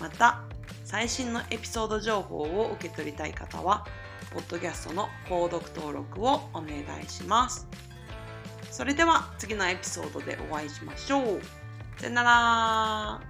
[0.00, 0.42] また、
[0.84, 3.86] 最新のエピソード情報を受け取りたい方は、
[4.32, 7.68] ポッドキャストの購読登録をお願いします。
[8.76, 11.40] それでは次のエピソードでお会いしましょう。
[11.98, 13.20] さよなら